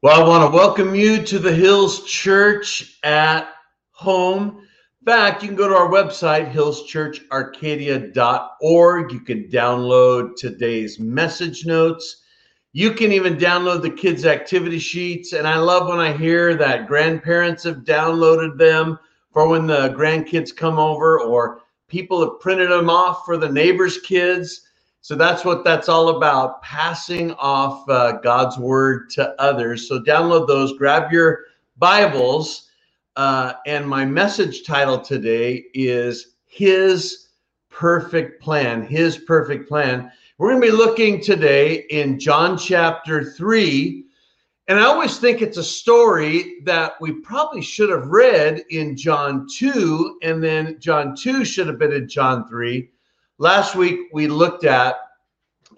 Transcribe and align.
Well, 0.00 0.22
I 0.22 0.28
want 0.28 0.48
to 0.48 0.56
welcome 0.56 0.94
you 0.94 1.24
to 1.24 1.40
the 1.40 1.52
Hills 1.52 2.04
Church 2.04 3.00
at 3.02 3.52
home. 3.90 4.64
In 5.00 5.04
fact, 5.04 5.42
you 5.42 5.48
can 5.48 5.56
go 5.56 5.66
to 5.66 5.74
our 5.74 5.90
website, 5.90 6.52
hillschurcharcadia.org. 6.52 9.12
You 9.12 9.20
can 9.20 9.48
download 9.48 10.36
today's 10.36 11.00
message 11.00 11.66
notes. 11.66 12.22
You 12.72 12.92
can 12.92 13.10
even 13.10 13.38
download 13.38 13.82
the 13.82 13.90
kids' 13.90 14.24
activity 14.24 14.78
sheets. 14.78 15.32
And 15.32 15.48
I 15.48 15.58
love 15.58 15.88
when 15.88 15.98
I 15.98 16.16
hear 16.16 16.54
that 16.54 16.86
grandparents 16.86 17.64
have 17.64 17.78
downloaded 17.78 18.56
them 18.56 19.00
for 19.32 19.48
when 19.48 19.66
the 19.66 19.88
grandkids 19.88 20.54
come 20.54 20.78
over, 20.78 21.20
or 21.20 21.62
people 21.88 22.20
have 22.20 22.38
printed 22.38 22.70
them 22.70 22.88
off 22.88 23.24
for 23.24 23.36
the 23.36 23.50
neighbors' 23.50 23.98
kids. 23.98 24.67
So 25.00 25.14
that's 25.14 25.44
what 25.44 25.64
that's 25.64 25.88
all 25.88 26.16
about 26.16 26.62
passing 26.62 27.32
off 27.34 27.88
uh, 27.88 28.12
God's 28.18 28.58
word 28.58 29.10
to 29.10 29.40
others. 29.40 29.88
So 29.88 30.00
download 30.00 30.46
those, 30.46 30.76
grab 30.76 31.12
your 31.12 31.44
Bibles. 31.76 32.68
Uh, 33.16 33.54
and 33.66 33.88
my 33.88 34.04
message 34.04 34.64
title 34.64 35.00
today 35.00 35.64
is 35.74 36.34
His 36.46 37.28
Perfect 37.70 38.42
Plan. 38.42 38.82
His 38.82 39.18
Perfect 39.18 39.68
Plan. 39.68 40.10
We're 40.36 40.50
going 40.50 40.62
to 40.62 40.68
be 40.68 40.76
looking 40.76 41.20
today 41.20 41.84
in 41.90 42.18
John 42.18 42.58
chapter 42.58 43.24
3. 43.24 44.04
And 44.68 44.78
I 44.78 44.82
always 44.84 45.18
think 45.18 45.40
it's 45.40 45.56
a 45.56 45.64
story 45.64 46.60
that 46.64 46.92
we 47.00 47.12
probably 47.12 47.62
should 47.62 47.88
have 47.88 48.08
read 48.08 48.62
in 48.68 48.96
John 48.96 49.46
2, 49.50 50.18
and 50.22 50.44
then 50.44 50.76
John 50.78 51.16
2 51.16 51.44
should 51.44 51.66
have 51.68 51.78
been 51.78 51.92
in 51.92 52.08
John 52.08 52.46
3 52.46 52.90
Last 53.38 53.76
week, 53.76 54.00
we 54.12 54.26
looked 54.26 54.64
at 54.64 54.96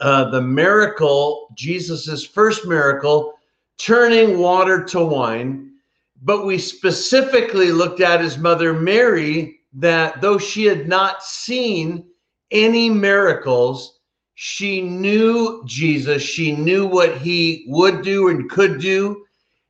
uh, 0.00 0.30
the 0.30 0.40
miracle, 0.40 1.48
Jesus's 1.54 2.24
first 2.24 2.66
miracle, 2.66 3.34
turning 3.76 4.38
water 4.38 4.82
to 4.84 5.04
wine. 5.04 5.72
But 6.22 6.46
we 6.46 6.58
specifically 6.58 7.70
looked 7.70 8.00
at 8.00 8.20
his 8.20 8.38
mother 8.38 8.72
Mary, 8.72 9.60
that 9.74 10.20
though 10.20 10.38
she 10.38 10.64
had 10.64 10.88
not 10.88 11.22
seen 11.22 12.06
any 12.50 12.88
miracles, 12.88 14.00
she 14.34 14.80
knew 14.80 15.62
Jesus. 15.66 16.22
She 16.22 16.52
knew 16.52 16.86
what 16.86 17.18
he 17.18 17.66
would 17.68 18.02
do 18.02 18.28
and 18.28 18.48
could 18.48 18.80
do. 18.80 19.24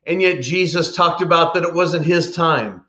And 0.07 0.21
yet 0.21 0.41
Jesus 0.41 0.95
talked 0.95 1.21
about 1.21 1.53
that 1.53 1.63
it 1.63 1.73
wasn't 1.73 2.05
his 2.05 2.33
time. 2.33 2.85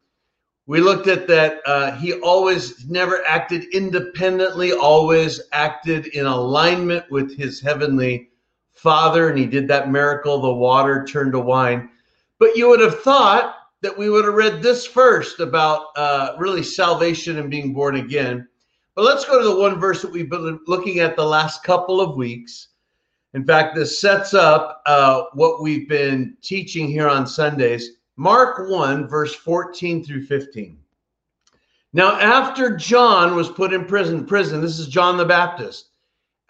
We 0.73 0.81
looked 0.81 1.07
at 1.07 1.27
that. 1.27 1.61
Uh, 1.67 1.95
he 1.97 2.15
always 2.21 2.89
never 2.89 3.23
acted 3.27 3.65
independently, 3.75 4.73
always 4.73 5.39
acted 5.53 6.07
in 6.07 6.25
alignment 6.25 7.05
with 7.11 7.37
his 7.37 7.61
heavenly 7.61 8.31
Father. 8.73 9.29
And 9.29 9.39
he 9.39 9.45
did 9.45 9.69
that 9.69 9.91
miracle 9.91 10.41
the 10.41 10.51
water 10.51 11.05
turned 11.05 11.33
to 11.33 11.41
wine. 11.41 11.91
But 12.39 12.57
you 12.57 12.71
would 12.71 12.81
have 12.81 13.03
thought 13.03 13.57
that 13.83 13.99
we 13.99 14.09
would 14.09 14.25
have 14.25 14.33
read 14.33 14.63
this 14.63 14.87
first 14.87 15.41
about 15.41 15.89
uh, 15.95 16.37
really 16.39 16.63
salvation 16.63 17.39
and 17.39 17.51
being 17.51 17.75
born 17.75 17.97
again. 17.97 18.49
But 18.95 19.05
let's 19.05 19.27
go 19.27 19.39
to 19.39 19.47
the 19.47 19.61
one 19.61 19.79
verse 19.79 20.01
that 20.01 20.11
we've 20.11 20.31
been 20.31 20.59
looking 20.67 21.01
at 21.01 21.17
the 21.17 21.27
last 21.27 21.63
couple 21.65 22.01
of 22.01 22.17
weeks. 22.17 22.69
In 23.35 23.45
fact, 23.45 23.75
this 23.75 24.01
sets 24.01 24.33
up 24.33 24.81
uh, 24.87 25.25
what 25.35 25.63
we've 25.63 25.87
been 25.87 26.35
teaching 26.41 26.89
here 26.89 27.11
on 27.11 27.27
Sundays. 27.27 27.91
Mark 28.17 28.69
1, 28.69 29.09
verse 29.09 29.35
14 29.35 30.05
through 30.05 30.27
15. 30.27 30.79
Now, 31.93 32.19
after 32.19 32.77
John 32.77 33.37
was 33.37 33.49
put 33.49 33.73
in 33.73 33.85
prison, 33.85 34.25
prison, 34.25 34.61
this 34.61 34.79
is 34.79 34.89
John 34.89 35.17
the 35.17 35.25
Baptist. 35.25 35.91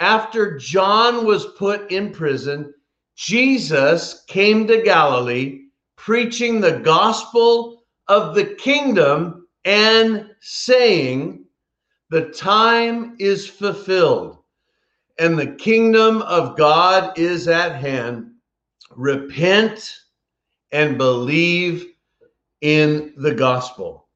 After 0.00 0.56
John 0.56 1.24
was 1.24 1.46
put 1.58 1.90
in 1.90 2.12
prison, 2.12 2.72
Jesus 3.16 4.24
came 4.27 4.66
to 4.66 4.83
Galilee 4.83 5.66
preaching 5.96 6.60
the 6.60 6.78
gospel 6.80 7.84
of 8.08 8.34
the 8.34 8.44
kingdom 8.44 9.46
and 9.64 10.30
saying, 10.40 11.44
The 12.10 12.30
time 12.30 13.17
is 13.18 13.46
fulfilled 13.46 14.42
and 15.18 15.39
the 15.39 15.55
kingdom 15.55 16.22
of 16.22 16.56
God 16.56 17.17
is 17.18 17.46
at 17.46 17.77
hand. 17.77 18.33
Repent 18.90 20.02
and 20.72 20.98
believe 20.98 21.86
in 22.62 23.12
the 23.16 23.34
gospel. 23.34 24.08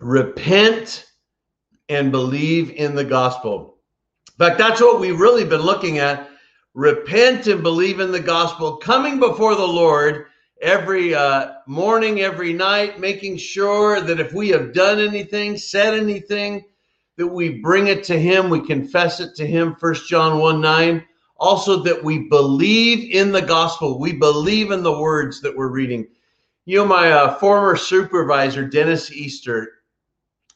Repent 0.00 1.04
and 1.88 2.10
believe 2.10 2.70
in 2.70 2.94
the 2.94 3.04
gospel. 3.04 3.78
In 4.28 4.46
fact, 4.46 4.58
that's 4.58 4.80
what 4.80 5.00
we've 5.00 5.20
really 5.20 5.44
been 5.44 5.62
looking 5.62 5.98
at. 5.98 6.30
Repent 6.74 7.46
and 7.46 7.62
believe 7.62 8.00
in 8.00 8.12
the 8.12 8.20
gospel, 8.20 8.76
coming 8.76 9.18
before 9.18 9.54
the 9.54 9.66
Lord 9.66 10.26
every 10.62 11.14
uh, 11.14 11.54
morning, 11.66 12.20
every 12.20 12.52
night, 12.52 13.00
making 13.00 13.36
sure 13.36 14.00
that 14.00 14.20
if 14.20 14.32
we 14.32 14.48
have 14.50 14.72
done 14.72 15.00
anything, 15.00 15.56
said 15.56 15.94
anything, 15.94 16.64
that 17.16 17.26
we 17.26 17.60
bring 17.60 17.88
it 17.88 18.04
to 18.04 18.18
Him, 18.18 18.48
we 18.48 18.60
confess 18.60 19.18
it 19.18 19.34
to 19.36 19.46
Him. 19.46 19.74
First 19.74 20.08
John 20.08 20.38
1 20.38 20.60
9 20.60 21.04
also 21.38 21.82
that 21.82 22.02
we 22.02 22.28
believe 22.28 23.14
in 23.14 23.32
the 23.32 23.42
gospel. 23.42 23.98
We 23.98 24.12
believe 24.12 24.70
in 24.70 24.82
the 24.82 24.98
words 24.98 25.40
that 25.40 25.56
we're 25.56 25.68
reading. 25.68 26.06
You 26.64 26.78
know, 26.78 26.86
my 26.86 27.12
uh, 27.12 27.34
former 27.38 27.76
supervisor, 27.76 28.66
Dennis 28.66 29.12
Easter, 29.12 29.82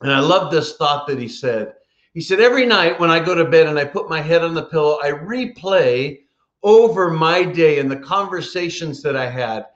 and 0.03 0.13
I 0.13 0.19
love 0.19 0.51
this 0.51 0.77
thought 0.77 1.07
that 1.07 1.19
he 1.19 1.29
said. 1.29 1.75
He 2.13 2.21
said, 2.21 2.41
Every 2.41 2.67
night 2.67 2.99
when 2.99 3.11
I 3.11 3.25
go 3.25 3.35
to 3.35 3.45
bed 3.45 3.69
and 3.69 3.79
I 3.79 3.85
put 3.85 4.11
my 4.11 4.21
head 4.21 4.43
on 4.43 4.55
the 4.55 4.65
pillow, 4.65 4.99
I 5.03 5.13
replay 5.13 6.19
over 6.63 7.11
my 7.11 7.43
day 7.45 7.79
and 7.79 7.91
the 7.91 7.97
conversations 7.97 9.03
that 9.03 9.17
I 9.17 9.31
had. 9.31 9.67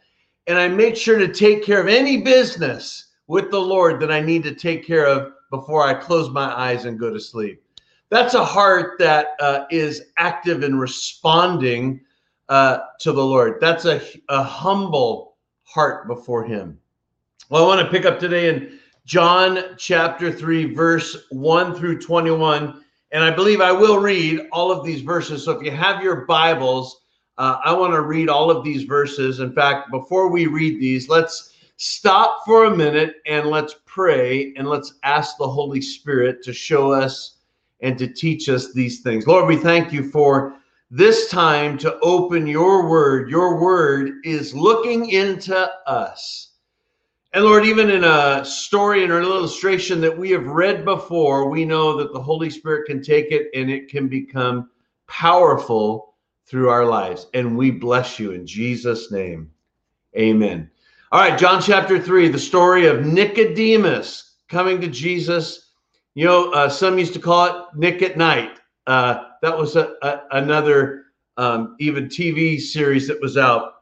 And 0.47 0.59
I 0.59 0.69
make 0.69 0.97
sure 0.97 1.19
to 1.19 1.33
take 1.33 1.65
care 1.65 1.81
of 1.81 1.88
any 1.88 2.19
business 2.19 3.12
with 3.28 3.50
the 3.50 3.61
Lord 3.61 4.00
that 4.00 4.12
I 4.12 4.21
need 4.21 4.43
to 4.44 4.55
take 4.55 4.87
care 4.87 5.06
of 5.06 5.33
before 5.50 5.83
I 5.83 5.94
close 5.94 6.28
my 6.31 6.53
eyes 6.55 6.84
and 6.84 6.99
go 6.99 7.12
to 7.12 7.21
sleep 7.21 7.62
that's 8.11 8.34
a 8.34 8.44
heart 8.44 8.99
that 8.99 9.28
uh, 9.41 9.65
is 9.71 10.05
active 10.17 10.62
and 10.62 10.81
responding 10.81 12.00
uh, 12.49 12.78
to 13.00 13.12
the 13.12 13.25
Lord. 13.25 13.59
That's 13.61 13.84
a, 13.84 14.00
a 14.28 14.43
humble 14.43 15.37
heart 15.65 16.06
before 16.06 16.44
Him. 16.44 16.78
Well, 17.50 17.65
I 17.65 17.67
want 17.67 17.87
to 17.87 17.91
pick 17.91 18.06
up 18.06 18.19
today 18.19 18.49
in 18.49 18.78
John 19.05 19.77
chapter 19.77 20.33
3, 20.33 20.75
verse 20.75 21.17
1 21.31 21.75
through 21.75 22.00
21. 22.00 22.83
And 23.12 23.25
I 23.25 23.31
believe 23.31 23.61
I 23.61 23.72
will 23.72 23.99
read 23.99 24.49
all 24.53 24.71
of 24.73 24.84
these 24.84 25.03
verses. 25.03 25.44
So 25.44 25.53
if 25.53 25.62
you 25.62 25.71
have 25.71 26.03
your 26.03 26.27
Bibles, 26.27 27.03
uh, 27.38 27.59
I 27.65 27.73
want 27.73 27.93
to 27.93 28.03
read 28.03 28.28
all 28.28 28.50
of 28.50 28.65
these 28.65 28.84
verses. 28.84 29.41
In 29.41 29.53
fact, 29.53 29.91
before 29.91 30.28
we 30.28 30.47
read 30.47 30.81
these, 30.81 31.09
let's 31.09 31.53
stop 31.77 32.41
for 32.44 32.65
a 32.65 32.77
minute 32.77 33.17
and 33.27 33.47
let's 33.47 33.77
pray 33.84 34.55
and 34.56 34.69
let's 34.69 34.94
ask 35.03 35.37
the 35.37 35.49
Holy 35.49 35.81
Spirit 35.81 36.43
to 36.43 36.53
show 36.53 36.91
us 36.91 37.36
and 37.81 37.98
to 37.98 38.06
teach 38.06 38.48
us 38.48 38.72
these 38.72 39.00
things. 39.00 39.26
Lord, 39.26 39.47
we 39.47 39.56
thank 39.56 39.92
you 39.92 40.10
for 40.10 40.56
this 40.91 41.28
time 41.31 41.76
to 41.78 41.98
open 42.00 42.47
your 42.47 42.88
word. 42.88 43.28
Your 43.28 43.60
word 43.60 44.12
is 44.25 44.54
looking 44.54 45.10
into 45.10 45.69
us. 45.87 46.50
And 47.32 47.44
Lord, 47.44 47.66
even 47.66 47.91
in 47.91 48.04
a 48.04 48.44
story 48.44 49.03
and 49.04 49.12
an 49.12 49.22
illustration 49.22 50.00
that 50.00 50.16
we 50.16 50.31
have 50.31 50.47
read 50.47 50.84
before, 50.84 51.50
we 51.50 51.64
know 51.64 51.97
that 51.98 52.12
the 52.12 52.22
Holy 52.22 52.48
Spirit 52.48 52.87
can 52.87 53.03
take 53.03 53.31
it 53.31 53.48
and 53.54 53.70
it 53.70 53.88
can 53.91 54.08
become 54.08 54.70
powerful 55.06 56.14
through 56.47 56.70
our 56.70 56.87
lives. 56.87 57.26
And 57.34 57.58
we 57.58 57.70
bless 57.70 58.19
you 58.19 58.31
in 58.31 58.47
Jesus' 58.47 59.10
name. 59.10 59.50
Amen. 60.16 60.70
All 61.12 61.20
right, 61.20 61.38
John 61.38 61.60
chapter 61.60 62.00
3, 62.00 62.28
the 62.28 62.38
story 62.38 62.87
of 62.87 63.04
Nicodemus 63.04 64.37
coming 64.48 64.81
to 64.81 64.88
Jesus 64.88 65.66
you 66.16 66.25
know, 66.25 66.50
uh, 66.53 66.69
some 66.69 66.99
used 66.99 67.12
to 67.12 67.21
call 67.21 67.44
it 67.44 67.77
Nick 67.77 68.00
at 68.00 68.16
Night. 68.16 68.59
Uh, 68.87 69.25
that 69.43 69.56
was 69.56 69.77
a, 69.77 69.93
a, 70.00 70.22
another 70.31 71.04
um, 71.37 71.77
even 71.78 72.06
TV 72.06 72.59
series 72.59 73.06
that 73.06 73.21
was 73.21 73.37
out. 73.37 73.75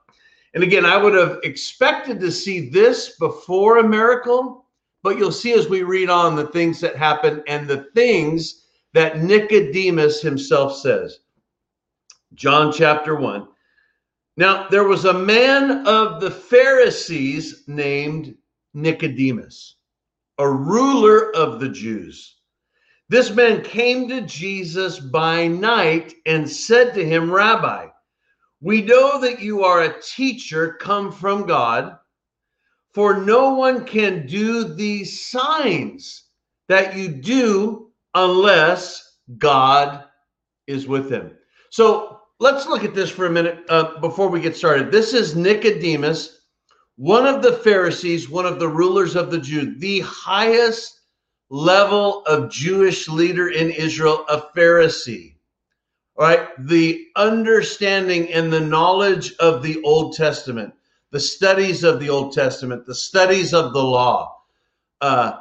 And 0.53 0.65
again, 0.65 0.84
I 0.84 0.97
would 0.97 1.15
have 1.15 1.39
expected 1.44 2.19
to 2.19 2.32
see 2.32 2.69
this 2.70 3.17
before 3.20 3.79
a 3.79 3.88
miracle, 3.88 4.67
but 5.05 5.17
you'll 5.17 5.31
see 5.31 5.53
as 5.53 5.69
we 5.69 5.85
read 5.85 6.11
on 6.11 6.35
the 6.35 6.49
things 6.49 6.81
that 6.81 6.97
happen 6.97 7.41
and 7.47 7.69
the 7.69 7.87
things 7.94 8.64
that 8.94 9.23
Nicodemus 9.23 10.20
himself 10.20 10.76
says. 10.76 11.20
John 12.35 12.73
chapter 12.73 13.14
1. 13.14 13.47
Now, 14.37 14.67
there 14.70 14.88
was 14.88 15.05
a 15.05 15.14
man 15.14 15.87
of 15.87 16.20
the 16.20 16.32
Pharisees 16.32 17.62
named 17.69 18.35
Nicodemus 18.75 19.74
a 20.39 20.49
ruler 20.49 21.35
of 21.35 21.61
the 21.61 21.69
Jews. 21.69 22.37
This 23.09 23.31
man 23.31 23.63
came 23.63 24.09
to 24.09 24.23
Jesus 24.23 24.99
by 24.99 25.47
night 25.47 26.15
and 26.27 26.49
said 26.49 26.95
to 26.95 27.05
him, 27.05 27.31
Rabbi, 27.31 27.89
we 28.61 28.81
know 28.83 29.21
that 29.21 29.41
you 29.41 29.63
are 29.63 29.83
a 29.83 30.01
teacher 30.01 30.79
come 30.81 31.13
from 31.13 31.47
God, 31.47 31.99
for 32.95 33.19
no 33.19 33.55
one 33.55 33.85
can 33.85 34.27
do 34.27 34.65
these 34.65 35.29
signs 35.29 36.25
that 36.69 36.97
you 36.97 37.09
do 37.09 37.91
unless 38.15 39.19
God 39.37 40.05
is 40.67 40.87
with 40.87 41.11
him. 41.11 41.37
So 41.71 42.21
let's 42.41 42.67
look 42.67 42.85
at 42.85 42.95
this 42.95 43.11
for 43.11 43.27
a 43.27 43.31
minute 43.31 43.65
uh, 43.69 44.01
before 44.01 44.29
we 44.29 44.41
get 44.41 44.57
started. 44.57 44.91
This 44.91 45.13
is 45.13 45.37
Nicodemus, 45.37 46.41
one 46.96 47.26
of 47.26 47.43
the 47.43 47.52
Pharisees, 47.52 48.29
one 48.29 48.46
of 48.46 48.58
the 48.58 48.69
rulers 48.69 49.17
of 49.17 49.31
the 49.31 49.38
Jews, 49.38 49.79
the 49.79 50.00
highest 50.00 51.00
level 51.50 52.23
of 52.26 52.50
Jewish 52.50 53.08
leader 53.08 53.49
in 53.49 53.70
Israel, 53.70 54.25
a 54.29 54.43
Pharisee. 54.56 55.35
All 56.17 56.26
right, 56.26 56.49
the 56.58 57.08
understanding 57.17 58.32
and 58.32 58.52
the 58.52 58.61
knowledge 58.61 59.35
of 59.41 59.62
the 59.62 59.82
Old 59.82 60.14
Testament, 60.14 60.73
the 61.11 61.19
studies 61.20 61.82
of 61.82 61.99
the 61.99 62.08
Old 62.08 62.32
Testament, 62.32 62.87
the 62.87 62.94
studies 62.94 63.52
of 63.52 63.73
the 63.73 63.82
law, 63.82 64.37
uh, 65.00 65.40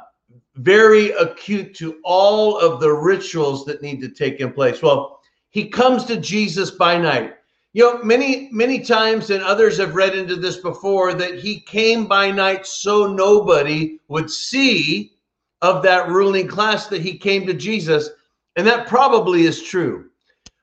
very 0.56 1.10
acute 1.12 1.74
to 1.74 2.00
all 2.04 2.58
of 2.58 2.80
the 2.80 2.92
rituals 2.92 3.64
that 3.64 3.82
need 3.82 4.00
to 4.00 4.08
take 4.08 4.40
in 4.40 4.52
place. 4.52 4.82
Well, 4.82 5.20
he 5.50 5.68
comes 5.68 6.04
to 6.06 6.16
Jesus 6.16 6.72
by 6.72 6.98
night. 6.98 7.34
You 7.74 7.82
know, 7.82 8.02
many, 8.02 8.48
many 8.52 8.78
times, 8.80 9.30
and 9.30 9.42
others 9.42 9.76
have 9.78 9.96
read 9.96 10.14
into 10.14 10.36
this 10.36 10.56
before, 10.56 11.12
that 11.12 11.40
he 11.40 11.60
came 11.60 12.06
by 12.06 12.30
night 12.30 12.66
so 12.66 13.12
nobody 13.12 13.98
would 14.08 14.30
see 14.30 15.12
of 15.60 15.82
that 15.82 16.08
ruling 16.08 16.46
class 16.46 16.86
that 16.86 17.02
he 17.02 17.18
came 17.18 17.46
to 17.46 17.52
Jesus. 17.52 18.08
And 18.56 18.66
that 18.66 18.86
probably 18.86 19.42
is 19.42 19.62
true. 19.62 20.06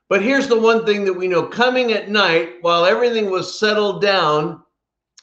But 0.08 0.22
here's 0.22 0.48
the 0.48 0.58
one 0.58 0.86
thing 0.86 1.04
that 1.04 1.12
we 1.12 1.28
know 1.28 1.42
coming 1.42 1.92
at 1.92 2.10
night, 2.10 2.54
while 2.62 2.84
everything 2.86 3.30
was 3.30 3.58
settled 3.58 4.00
down, 4.00 4.62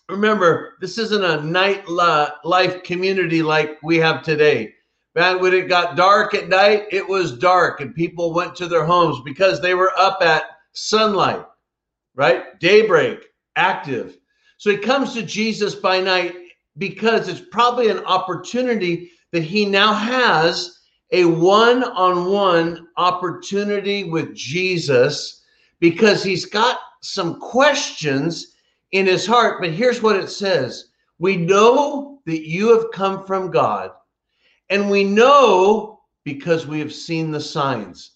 remember, 0.09 0.77
this 0.81 0.97
isn't 0.97 1.23
a 1.23 1.41
night 1.41 1.87
life 1.87 2.83
community 2.83 3.41
like 3.41 3.77
we 3.81 3.97
have 3.97 4.23
today. 4.23 4.73
Man, 5.15 5.39
when 5.39 5.53
it 5.53 5.67
got 5.67 5.97
dark 5.97 6.35
at 6.35 6.49
night, 6.49 6.85
it 6.91 7.07
was 7.07 7.37
dark 7.37 7.81
and 7.81 7.95
people 7.95 8.33
went 8.33 8.55
to 8.55 8.67
their 8.67 8.85
homes 8.85 9.21
because 9.25 9.59
they 9.59 9.73
were 9.73 9.91
up 9.97 10.21
at 10.21 10.43
sunlight, 10.73 11.45
right? 12.19 12.59
Daybreak, 12.59 13.27
active. 13.55 14.17
So 14.57 14.69
he 14.69 14.77
comes 14.77 15.13
to 15.13 15.23
Jesus 15.23 15.73
by 15.73 16.01
night 16.01 16.35
because 16.77 17.29
it's 17.29 17.47
probably 17.49 17.87
an 17.87 17.99
opportunity 17.99 19.11
that 19.31 19.43
he 19.43 19.65
now 19.65 19.93
has 19.93 20.79
a 21.13 21.23
one 21.23 21.81
on 21.81 22.29
one 22.29 22.87
opportunity 22.97 24.03
with 24.03 24.35
Jesus 24.35 25.43
because 25.79 26.21
he's 26.21 26.43
got 26.43 26.79
some 27.01 27.39
questions 27.39 28.53
in 28.91 29.05
his 29.05 29.25
heart. 29.25 29.61
But 29.61 29.71
here's 29.71 30.01
what 30.01 30.17
it 30.17 30.29
says 30.29 30.89
We 31.19 31.37
know 31.37 32.19
that 32.25 32.45
you 32.45 32.75
have 32.75 32.91
come 32.91 33.25
from 33.25 33.49
God, 33.49 33.91
and 34.69 34.89
we 34.89 35.05
know 35.05 36.01
because 36.25 36.67
we 36.67 36.79
have 36.79 36.93
seen 36.93 37.31
the 37.31 37.39
signs. 37.39 38.11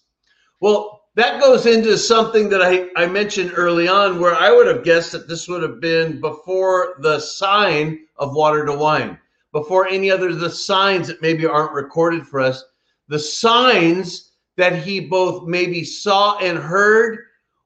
Well, 0.60 1.03
that 1.16 1.40
goes 1.40 1.66
into 1.66 1.96
something 1.96 2.48
that 2.48 2.62
I, 2.62 2.88
I 2.96 3.06
mentioned 3.06 3.52
early 3.54 3.86
on, 3.86 4.18
where 4.18 4.34
I 4.34 4.50
would 4.50 4.66
have 4.66 4.84
guessed 4.84 5.12
that 5.12 5.28
this 5.28 5.48
would 5.48 5.62
have 5.62 5.80
been 5.80 6.20
before 6.20 6.96
the 7.00 7.20
sign 7.20 8.06
of 8.16 8.34
water 8.34 8.64
to 8.66 8.72
wine, 8.72 9.18
before 9.52 9.86
any 9.86 10.10
other 10.10 10.34
the 10.34 10.50
signs 10.50 11.06
that 11.08 11.22
maybe 11.22 11.46
aren't 11.46 11.72
recorded 11.72 12.26
for 12.26 12.40
us. 12.40 12.64
The 13.08 13.18
signs 13.18 14.32
that 14.56 14.82
he 14.82 15.00
both 15.00 15.46
maybe 15.46 15.84
saw 15.84 16.38
and 16.38 16.58
heard 16.58 17.18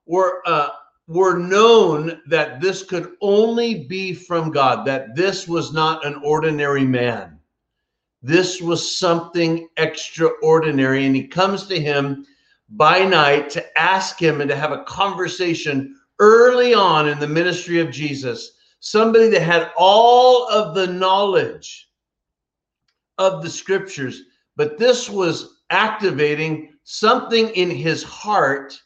were 0.06 0.43
uh, 0.47 0.71
were 1.06 1.39
known 1.39 2.21
that 2.27 2.61
this 2.61 2.83
could 2.83 3.15
only 3.23 3.85
be 3.85 4.12
from 4.12 4.51
God, 4.51 4.87
that 4.87 5.17
this 5.17 5.49
was 5.49 5.73
not 5.73 6.05
an 6.05 6.21
ordinary 6.23 6.85
man. 6.85 7.39
This 8.23 8.61
was 8.61 8.99
something 8.99 9.69
extraordinary. 9.79 11.06
And 11.06 11.17
he 11.17 11.27
comes 11.27 11.67
to 11.69 11.81
him 11.81 12.27
by 12.70 13.05
night 13.05 13.50
to 13.50 13.79
ask 13.79 14.20
him 14.20 14.41
and 14.41 14.50
to 14.50 14.56
have 14.56 14.73
a 14.73 14.85
conversation 14.85 15.97
early 16.19 16.75
on 16.75 17.09
in 17.09 17.19
the 17.19 17.26
ministry 17.26 17.81
of 17.81 17.91
Jesus. 17.91 18.53
Somebody 18.81 19.29
that 19.29 19.43
had 19.43 19.70
all 19.76 20.49
of 20.49 20.75
the 20.75 20.87
knowledge 20.87 21.88
of 23.19 23.43
the 23.43 23.50
scriptures, 23.50 24.23
but 24.56 24.79
this 24.79 25.09
was 25.09 25.56
activating 25.70 26.75
something 26.85 27.49
in 27.50 27.70
his 27.70 28.03
heart 28.03 28.81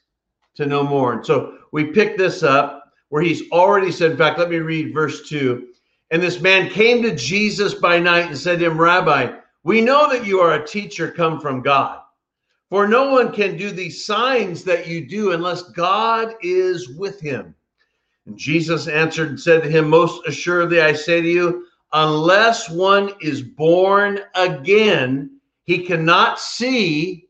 to 0.54 0.66
know 0.66 0.82
more. 0.82 1.14
And 1.14 1.26
so 1.26 1.58
we 1.72 1.86
pick 1.86 2.16
this 2.16 2.42
up 2.42 2.92
where 3.08 3.22
he's 3.22 3.50
already 3.50 3.90
said, 3.90 4.12
in 4.12 4.16
fact, 4.16 4.38
let 4.38 4.50
me 4.50 4.58
read 4.58 4.94
verse 4.94 5.28
2. 5.28 5.68
And 6.10 6.22
this 6.22 6.40
man 6.40 6.68
came 6.68 7.02
to 7.02 7.14
Jesus 7.14 7.74
by 7.74 7.98
night 7.98 8.26
and 8.26 8.36
said 8.36 8.58
to 8.58 8.66
him, 8.66 8.80
Rabbi, 8.80 9.34
we 9.64 9.80
know 9.80 10.10
that 10.10 10.26
you 10.26 10.40
are 10.40 10.54
a 10.54 10.66
teacher 10.66 11.10
come 11.10 11.40
from 11.40 11.62
God. 11.62 12.01
For 12.72 12.88
no 12.88 13.10
one 13.10 13.32
can 13.32 13.58
do 13.58 13.70
these 13.70 14.02
signs 14.02 14.64
that 14.64 14.86
you 14.86 15.06
do 15.06 15.32
unless 15.32 15.60
God 15.60 16.36
is 16.40 16.88
with 16.88 17.20
him. 17.20 17.54
And 18.24 18.34
Jesus 18.34 18.88
answered 18.88 19.28
and 19.28 19.38
said 19.38 19.62
to 19.62 19.68
him, 19.68 19.90
Most 19.90 20.26
assuredly, 20.26 20.80
I 20.80 20.94
say 20.94 21.20
to 21.20 21.28
you, 21.28 21.66
unless 21.92 22.70
one 22.70 23.12
is 23.20 23.42
born 23.42 24.20
again, 24.34 25.38
he 25.64 25.84
cannot 25.84 26.40
see 26.40 27.28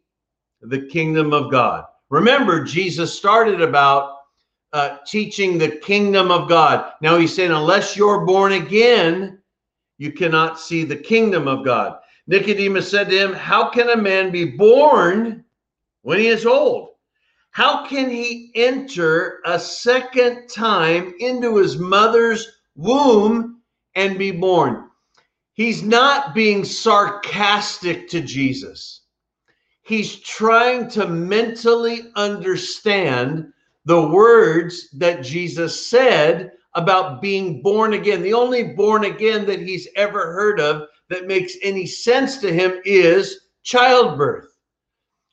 the 0.60 0.82
kingdom 0.82 1.32
of 1.32 1.50
God. 1.50 1.86
Remember, 2.08 2.62
Jesus 2.62 3.12
started 3.12 3.60
about 3.60 4.18
uh, 4.72 4.98
teaching 5.04 5.58
the 5.58 5.70
kingdom 5.70 6.30
of 6.30 6.48
God. 6.48 6.92
Now 7.00 7.18
he's 7.18 7.34
saying, 7.34 7.50
unless 7.50 7.96
you're 7.96 8.24
born 8.24 8.52
again, 8.52 9.40
you 9.98 10.12
cannot 10.12 10.60
see 10.60 10.84
the 10.84 10.94
kingdom 10.94 11.48
of 11.48 11.64
God. 11.64 11.98
Nicodemus 12.26 12.90
said 12.90 13.10
to 13.10 13.18
him, 13.18 13.32
How 13.32 13.68
can 13.70 13.90
a 13.90 13.96
man 13.96 14.30
be 14.30 14.44
born 14.44 15.44
when 16.02 16.18
he 16.18 16.28
is 16.28 16.46
old? 16.46 16.90
How 17.50 17.86
can 17.86 18.08
he 18.08 18.50
enter 18.54 19.40
a 19.44 19.58
second 19.58 20.48
time 20.48 21.14
into 21.18 21.56
his 21.56 21.76
mother's 21.76 22.46
womb 22.76 23.60
and 23.94 24.18
be 24.18 24.30
born? 24.30 24.88
He's 25.52 25.82
not 25.82 26.34
being 26.34 26.64
sarcastic 26.64 28.08
to 28.08 28.22
Jesus. 28.22 29.02
He's 29.82 30.20
trying 30.20 30.88
to 30.90 31.06
mentally 31.06 32.10
understand 32.14 33.52
the 33.84 34.08
words 34.08 34.88
that 34.92 35.22
Jesus 35.22 35.88
said 35.88 36.52
about 36.74 37.20
being 37.20 37.60
born 37.60 37.92
again. 37.92 38.22
The 38.22 38.32
only 38.32 38.62
born 38.62 39.04
again 39.04 39.44
that 39.46 39.60
he's 39.60 39.88
ever 39.96 40.32
heard 40.32 40.58
of 40.58 40.88
that 41.12 41.26
makes 41.26 41.54
any 41.62 41.86
sense 41.86 42.38
to 42.38 42.52
him 42.52 42.80
is 42.84 43.40
childbirth. 43.62 44.48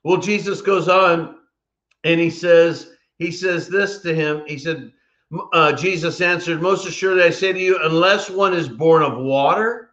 Well, 0.04 0.18
Jesus 0.18 0.62
goes 0.62 0.88
on 0.88 1.38
and 2.04 2.20
he 2.20 2.30
says, 2.30 2.92
he 3.18 3.32
says 3.32 3.68
this 3.68 4.00
to 4.00 4.14
him. 4.14 4.44
He 4.48 4.58
said, 4.58 4.92
uh, 5.54 5.74
Jesus 5.74 6.22
answered, 6.22 6.62
Most 6.62 6.88
assuredly 6.88 7.24
I 7.24 7.30
say 7.30 7.54
to 7.54 7.60
you, 7.60 7.80
unless 7.84 8.30
one 8.30 8.54
is 8.54 8.70
born 8.70 9.04
of 9.04 9.18
water 9.18 9.92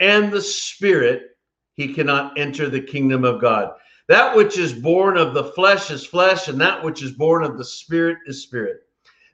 and 0.00 0.32
the 0.32 0.40
Spirit, 0.40 1.36
he 1.74 1.92
cannot 1.92 2.38
enter 2.38 2.68
the 2.68 2.80
kingdom 2.80 3.24
of 3.24 3.40
God. 3.40 3.72
That 4.08 4.36
which 4.36 4.58
is 4.58 4.72
born 4.72 5.16
of 5.16 5.34
the 5.34 5.44
flesh 5.44 5.90
is 5.90 6.04
flesh, 6.04 6.48
and 6.48 6.60
that 6.60 6.82
which 6.82 7.02
is 7.02 7.12
born 7.12 7.42
of 7.42 7.56
the 7.56 7.64
spirit 7.64 8.18
is 8.26 8.42
spirit. 8.42 8.82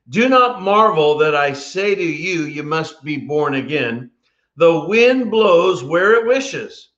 Do 0.08 0.28
not 0.28 0.62
marvel 0.62 1.18
that 1.18 1.34
I 1.34 1.52
say 1.52 1.94
to 1.94 2.02
you, 2.02 2.44
you 2.44 2.62
must 2.62 3.02
be 3.02 3.16
born 3.16 3.54
again. 3.54 4.10
The 4.60 4.80
wind 4.80 5.30
blows 5.30 5.82
where 5.82 6.12
it 6.12 6.26
wishes, 6.26 6.90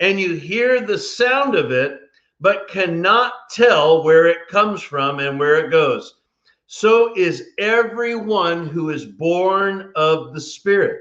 and 0.00 0.18
you 0.18 0.36
hear 0.36 0.80
the 0.80 0.96
sound 0.96 1.54
of 1.54 1.70
it, 1.70 2.00
but 2.40 2.66
cannot 2.66 3.34
tell 3.50 4.02
where 4.02 4.24
it 4.24 4.48
comes 4.48 4.80
from 4.80 5.18
and 5.18 5.38
where 5.38 5.62
it 5.62 5.70
goes. 5.70 6.14
So 6.66 7.14
is 7.18 7.50
everyone 7.58 8.66
who 8.66 8.88
is 8.88 9.04
born 9.04 9.92
of 9.96 10.32
the 10.32 10.40
Spirit. 10.40 10.98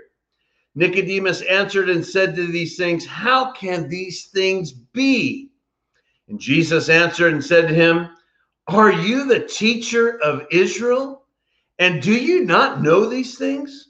Nicodemus 0.75 1.41
answered 1.43 1.89
and 1.89 2.05
said 2.05 2.35
to 2.35 2.47
these 2.47 2.75
things, 2.75 3.05
How 3.05 3.53
can 3.53 3.88
these 3.88 4.25
things 4.25 4.73
be? 4.73 5.51
And 6.27 6.38
Jesus 6.38 6.89
answered 6.89 7.31
and 7.31 7.41
said 7.45 7.69
to 7.69 7.73
him, 7.73 8.09
Are 8.67 8.91
you 8.91 9.25
the 9.25 9.39
teacher 9.39 10.21
of 10.21 10.47
Israel? 10.51 11.23
And 11.77 12.01
do 12.01 12.13
you 12.13 12.43
not 12.43 12.81
know 12.81 13.07
these 13.07 13.38
things? 13.38 13.88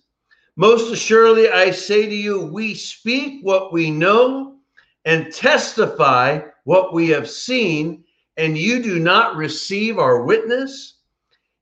Most 0.59 0.91
assuredly, 0.91 1.47
I 1.47 1.71
say 1.71 2.05
to 2.05 2.13
you, 2.13 2.41
we 2.41 2.73
speak 2.73 3.39
what 3.43 3.71
we 3.71 3.89
know 3.89 4.57
and 5.05 5.33
testify 5.33 6.41
what 6.65 6.93
we 6.93 7.07
have 7.07 7.29
seen, 7.29 8.03
and 8.35 8.57
you 8.57 8.83
do 8.83 8.99
not 8.99 9.37
receive 9.37 9.97
our 9.97 10.23
witness. 10.23 10.95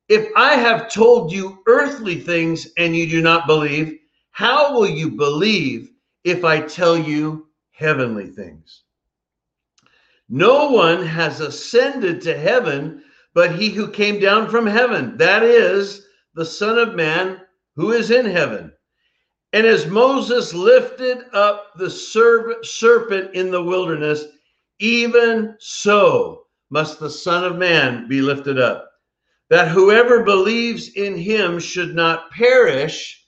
If 0.09 0.27
I 0.35 0.55
have 0.55 0.91
told 0.91 1.31
you 1.31 1.59
earthly 1.67 2.19
things 2.19 2.69
and 2.77 2.95
you 2.95 3.07
do 3.07 3.21
not 3.21 3.45
believe, 3.45 3.99
how 4.31 4.73
will 4.73 4.89
you 4.89 5.11
believe 5.11 5.91
if 6.23 6.43
I 6.43 6.61
tell 6.61 6.97
you 6.97 7.49
heavenly 7.69 8.31
things? 8.31 8.81
No 10.27 10.71
one 10.71 11.05
has 11.05 11.39
ascended 11.39 12.19
to 12.21 12.35
heaven 12.35 13.03
but 13.35 13.51
he 13.51 13.69
who 13.69 13.91
came 13.91 14.19
down 14.19 14.49
from 14.49 14.65
heaven, 14.65 15.15
that 15.17 15.43
is 15.43 16.07
the 16.33 16.43
Son 16.43 16.79
of 16.79 16.95
Man 16.95 17.41
who 17.75 17.91
is 17.91 18.09
in 18.09 18.25
heaven. 18.25 18.73
And 19.53 19.65
as 19.65 19.87
Moses 19.87 20.53
lifted 20.53 21.19
up 21.33 21.71
the 21.77 21.89
serpent 21.89 23.33
in 23.33 23.49
the 23.49 23.63
wilderness, 23.63 24.25
even 24.79 25.55
so 25.59 26.47
must 26.69 26.99
the 26.99 27.09
Son 27.09 27.43
of 27.43 27.57
Man 27.57 28.07
be 28.07 28.21
lifted 28.21 28.59
up, 28.59 28.91
that 29.49 29.69
whoever 29.69 30.23
believes 30.23 30.89
in 30.95 31.15
him 31.15 31.59
should 31.59 31.95
not 31.95 32.29
perish, 32.31 33.25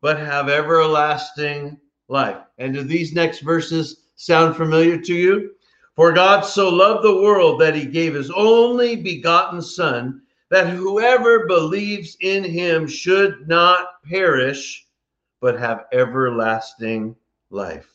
but 0.00 0.18
have 0.18 0.48
everlasting 0.48 1.78
life. 2.08 2.38
And 2.58 2.74
do 2.74 2.82
these 2.82 3.14
next 3.14 3.40
verses 3.40 4.08
sound 4.16 4.56
familiar 4.56 4.98
to 4.98 5.14
you? 5.14 5.52
For 5.94 6.12
God 6.12 6.40
so 6.40 6.68
loved 6.68 7.04
the 7.04 7.22
world 7.22 7.60
that 7.60 7.76
he 7.76 7.84
gave 7.84 8.14
his 8.14 8.30
only 8.32 8.96
begotten 8.96 9.62
Son, 9.62 10.22
that 10.50 10.68
whoever 10.68 11.46
believes 11.46 12.16
in 12.20 12.42
him 12.42 12.88
should 12.88 13.46
not 13.46 14.02
perish, 14.10 14.86
but 15.42 15.58
have 15.58 15.86
everlasting 15.92 17.16
life. 17.50 17.92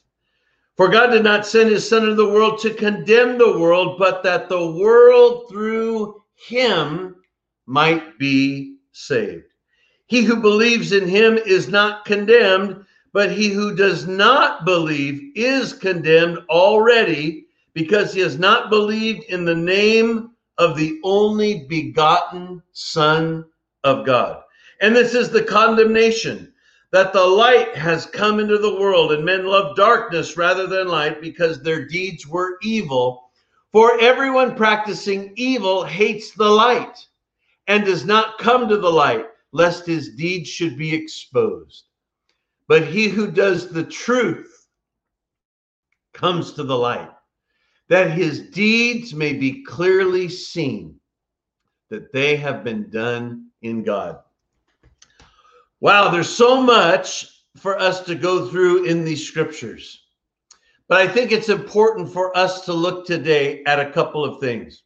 For 0.76 0.90
God 0.90 1.08
did 1.08 1.24
not 1.24 1.48
send 1.48 1.72
his 1.72 1.88
Son 1.88 2.04
into 2.04 2.14
the 2.14 2.30
world 2.30 2.60
to 2.60 2.74
condemn 2.74 3.38
the 3.38 3.58
world, 3.58 3.98
but 3.98 4.22
that 4.24 4.50
the 4.50 4.72
world 4.74 5.50
through 5.50 6.22
him 6.36 7.16
might 7.66 8.20
be 8.20 8.76
saved. 8.92 9.46
He 10.08 10.24
who 10.24 10.36
believes 10.36 10.92
in 10.92 11.08
him 11.08 11.38
is 11.38 11.68
not 11.68 12.06
condemned, 12.06 12.86
but 13.14 13.32
he 13.32 13.50
who 13.50 13.76
does 13.76 14.06
not 14.06 14.66
believe 14.66 15.32
is 15.36 15.74
condemned 15.74 16.40
already 16.50 17.48
because 17.74 18.14
he 18.14 18.20
has 18.20 18.38
not 18.38 18.70
believed 18.70 19.24
in 19.30 19.46
the 19.46 19.56
name 19.56 20.32
of 20.58 20.78
the 20.78 21.00
only 21.04 21.66
begotten 21.68 22.62
Son 22.74 23.46
of 23.84 24.06
God. 24.06 24.44
And 24.82 24.96
this 24.96 25.16
is 25.16 25.30
the 25.30 25.44
condemnation 25.44 26.54
that 26.92 27.12
the 27.12 27.26
light 27.26 27.76
has 27.76 28.06
come 28.06 28.40
into 28.40 28.58
the 28.58 28.80
world, 28.80 29.12
and 29.12 29.26
men 29.26 29.46
love 29.46 29.76
darkness 29.76 30.38
rather 30.38 30.68
than 30.68 30.88
light 30.88 31.22
because 31.22 31.62
their 31.62 31.86
deeds 31.86 32.26
were 32.26 32.58
evil. 32.62 33.30
For 33.74 34.00
everyone 34.00 34.56
practicing 34.56 35.34
evil 35.36 35.84
hates 35.84 36.32
the 36.32 36.50
light 36.50 37.06
and 37.68 37.84
does 37.84 38.06
not 38.06 38.40
come 38.40 38.70
to 38.70 38.78
the 38.78 38.90
light, 38.90 39.26
lest 39.52 39.86
his 39.86 40.16
deeds 40.16 40.50
should 40.50 40.78
be 40.78 40.94
exposed. 40.94 41.86
But 42.68 42.86
he 42.86 43.10
who 43.10 43.30
does 43.30 43.70
the 43.70 43.84
truth 43.84 44.68
comes 46.14 46.54
to 46.54 46.64
the 46.64 46.78
light, 46.78 47.12
that 47.90 48.12
his 48.12 48.50
deeds 48.50 49.14
may 49.14 49.34
be 49.34 49.64
clearly 49.64 50.30
seen, 50.30 51.00
that 51.90 52.12
they 52.12 52.38
have 52.38 52.64
been 52.64 52.90
done 52.90 53.50
in 53.62 53.84
God. 53.84 54.20
Wow, 55.80 56.10
there's 56.10 56.30
so 56.30 56.62
much 56.62 57.28
for 57.58 57.80
us 57.80 58.02
to 58.06 58.16
go 58.16 58.48
through 58.48 58.86
in 58.86 59.04
these 59.04 59.28
scriptures. 59.28 60.06
But 60.88 61.02
I 61.02 61.08
think 61.08 61.32
it's 61.32 61.50
important 61.50 62.12
for 62.12 62.36
us 62.36 62.66
to 62.66 62.74
look 62.74 63.06
today 63.06 63.64
at 63.66 63.80
a 63.80 63.92
couple 63.92 64.24
of 64.24 64.40
things. 64.40 64.84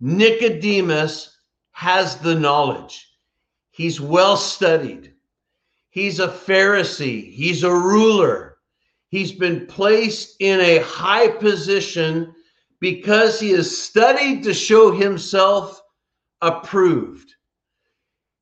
Nicodemus 0.00 1.36
has 1.72 2.16
the 2.16 2.34
knowledge, 2.34 3.08
he's 3.70 4.00
well 4.00 4.36
studied, 4.36 5.14
he's 5.90 6.18
a 6.18 6.28
Pharisee, 6.28 7.32
he's 7.32 7.62
a 7.62 7.70
ruler, 7.70 8.56
he's 9.08 9.32
been 9.32 9.66
placed 9.66 10.36
in 10.40 10.58
a 10.60 10.78
high 10.78 11.28
position 11.28 12.34
because 12.80 13.38
he 13.38 13.50
has 13.52 13.76
studied 13.76 14.42
to 14.42 14.52
show 14.52 14.90
himself 14.90 15.80
approved. 16.40 17.31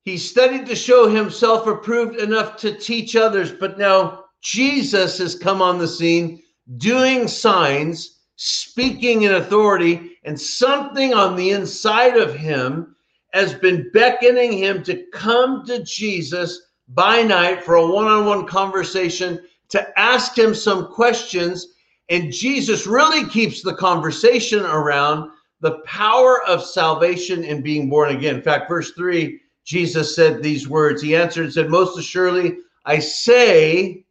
He 0.03 0.17
studied 0.17 0.65
to 0.65 0.75
show 0.75 1.07
himself 1.07 1.67
approved 1.67 2.15
enough 2.17 2.57
to 2.57 2.73
teach 2.73 3.15
others, 3.15 3.51
but 3.51 3.77
now 3.77 4.25
Jesus 4.41 5.19
has 5.19 5.35
come 5.35 5.61
on 5.61 5.77
the 5.77 5.87
scene 5.87 6.41
doing 6.77 7.27
signs, 7.27 8.19
speaking 8.35 9.23
in 9.23 9.35
authority, 9.35 10.17
and 10.23 10.39
something 10.39 11.13
on 11.13 11.35
the 11.35 11.51
inside 11.51 12.17
of 12.17 12.35
him 12.35 12.95
has 13.33 13.53
been 13.53 13.89
beckoning 13.93 14.51
him 14.51 14.83
to 14.83 15.05
come 15.13 15.65
to 15.65 15.83
Jesus 15.83 16.59
by 16.89 17.21
night 17.21 17.63
for 17.63 17.75
a 17.75 17.87
one 17.87 18.07
on 18.07 18.25
one 18.25 18.47
conversation 18.47 19.39
to 19.69 19.99
ask 19.99 20.37
him 20.37 20.53
some 20.53 20.87
questions. 20.87 21.67
And 22.09 22.33
Jesus 22.33 22.87
really 22.87 23.29
keeps 23.29 23.61
the 23.61 23.75
conversation 23.75 24.65
around 24.65 25.31
the 25.61 25.79
power 25.85 26.41
of 26.47 26.65
salvation 26.65 27.45
and 27.45 27.63
being 27.63 27.89
born 27.89 28.15
again. 28.15 28.35
In 28.35 28.41
fact, 28.41 28.67
verse 28.67 28.91
3 28.93 29.39
Jesus 29.65 30.15
said 30.15 30.41
these 30.41 30.67
words. 30.67 31.01
He 31.01 31.15
answered 31.15 31.45
and 31.45 31.53
said, 31.53 31.69
Most 31.69 31.97
assuredly, 31.97 32.57
I 32.85 32.99
say, 32.99 34.05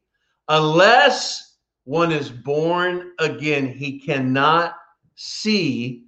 unless 0.49 1.57
one 1.85 2.12
is 2.12 2.30
born 2.30 3.12
again, 3.19 3.66
he 3.66 3.99
cannot 3.99 4.75
see 5.16 6.04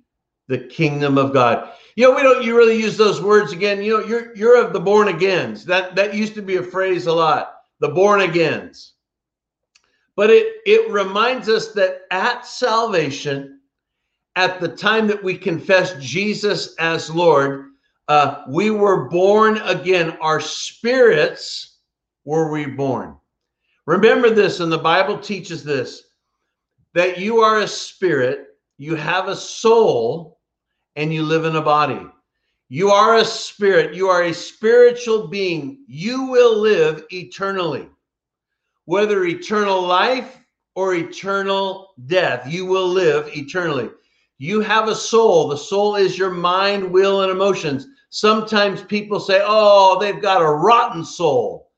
the 0.49 0.59
kingdom 0.59 1.19
of 1.19 1.33
God. 1.33 1.73
You 1.97 2.09
know, 2.09 2.17
we 2.17 2.23
don't 2.23 2.45
you 2.45 2.57
really 2.57 2.79
use 2.79 2.97
those 2.97 3.21
words 3.21 3.53
again. 3.53 3.83
You 3.83 3.99
know, 3.99 4.07
you're 4.07 4.35
you're 4.37 4.63
of 4.63 4.73
the 4.73 4.81
born 4.81 5.09
agains. 5.09 5.65
That 5.65 5.95
that 5.97 6.15
used 6.15 6.35
to 6.35 6.43
be 6.43 6.57
a 6.57 6.63
phrase 6.63 7.07
a 7.07 7.13
lot. 7.13 7.55
The 7.81 7.89
born 7.89 8.21
agains. 8.21 8.95
But 10.17 10.31
it 10.31 10.57
it 10.67 10.91
reminds 10.91 11.49
us 11.49 11.73
that 11.73 12.03
at 12.11 12.47
salvation, 12.47 13.61
at 14.37 14.61
the 14.61 14.69
time 14.69 15.07
that 15.09 15.23
we 15.23 15.37
confess 15.37 15.95
Jesus 16.01 16.75
as 16.79 17.11
Lord, 17.11 17.72
uh, 18.09 18.43
we 18.49 18.71
were 18.71 19.09
born 19.09 19.59
again. 19.59 20.17
Our 20.21 20.41
spirits 20.41 21.79
were 22.25 22.51
reborn. 22.51 23.17
Remember 23.87 24.31
this, 24.31 24.61
and 24.61 24.71
the 24.71 24.79
Bible 24.79 25.19
teaches 25.19 25.65
this 25.65 26.03
that 26.95 27.19
you 27.19 27.39
are 27.39 27.61
a 27.61 27.67
spirit, 27.67 28.49
you 28.77 28.95
have 28.95 29.29
a 29.29 29.37
soul, 29.37 30.41
and 30.97 31.13
you 31.13 31.23
live 31.23 31.47
in 31.47 31.57
a 31.57 31.63
body. 31.63 32.07
You 32.69 32.91
are 32.91 33.17
a 33.17 33.25
spirit, 33.25 33.95
you 33.95 34.09
are 34.09 34.25
a 34.25 34.35
spiritual 34.35 35.29
being. 35.29 35.85
You 35.87 36.25
will 36.25 36.59
live 36.59 37.05
eternally, 37.11 37.89
whether 38.85 39.25
eternal 39.25 39.83
life 39.83 40.39
or 40.75 40.95
eternal 40.95 41.95
death, 42.07 42.51
you 42.51 42.67
will 42.67 42.89
live 42.89 43.29
eternally. 43.37 43.91
You 44.43 44.59
have 44.59 44.89
a 44.89 44.95
soul. 44.97 45.47
The 45.47 45.57
soul 45.57 45.95
is 45.95 46.19
your 46.19 46.33
mind, 46.33 46.91
will, 46.91 47.21
and 47.21 47.31
emotions. 47.31 47.87
Sometimes 48.11 48.83
people 48.83 49.21
say, 49.21 49.41
oh, 49.41 50.01
they've 50.01 50.21
got 50.21 50.43
a 50.43 50.53
rotten 50.53 51.05
soul. 51.05 51.71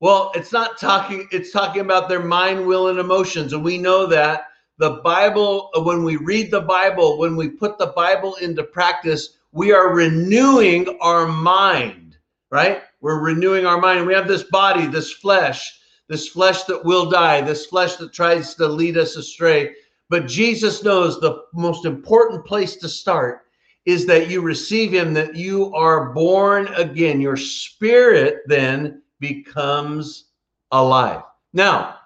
Well, 0.00 0.32
it's 0.34 0.50
not 0.50 0.80
talking, 0.80 1.28
it's 1.32 1.52
talking 1.52 1.82
about 1.82 2.08
their 2.08 2.24
mind, 2.24 2.66
will, 2.66 2.88
and 2.88 2.98
emotions. 2.98 3.52
And 3.52 3.62
we 3.62 3.76
know 3.76 4.06
that 4.06 4.46
the 4.78 5.02
Bible, 5.04 5.68
uh, 5.76 5.82
when 5.82 6.02
we 6.02 6.16
read 6.16 6.50
the 6.50 6.62
Bible, 6.62 7.18
when 7.18 7.36
we 7.36 7.50
put 7.50 7.76
the 7.76 7.88
Bible 7.88 8.36
into 8.36 8.64
practice, 8.64 9.36
we 9.52 9.72
are 9.72 9.94
renewing 9.94 10.96
our 11.02 11.26
mind, 11.26 12.16
right? 12.50 12.84
We're 13.02 13.20
renewing 13.20 13.66
our 13.66 13.82
mind. 13.82 14.06
We 14.06 14.14
have 14.14 14.28
this 14.28 14.44
body, 14.44 14.86
this 14.86 15.12
flesh, 15.12 15.78
this 16.08 16.26
flesh 16.26 16.64
that 16.64 16.86
will 16.86 17.10
die, 17.10 17.42
this 17.42 17.66
flesh 17.66 17.96
that 17.96 18.14
tries 18.14 18.54
to 18.54 18.66
lead 18.66 18.96
us 18.96 19.16
astray. 19.16 19.74
But 20.10 20.26
Jesus 20.26 20.82
knows 20.82 21.20
the 21.20 21.44
most 21.52 21.84
important 21.84 22.44
place 22.44 22.76
to 22.76 22.88
start 22.88 23.42
is 23.84 24.06
that 24.06 24.30
you 24.30 24.40
receive 24.40 24.92
him, 24.92 25.14
that 25.14 25.34
you 25.34 25.74
are 25.74 26.12
born 26.12 26.68
again. 26.74 27.20
Your 27.20 27.36
spirit 27.36 28.42
then 28.46 29.02
becomes 29.20 30.26
alive. 30.72 31.22
Now, 31.52 31.96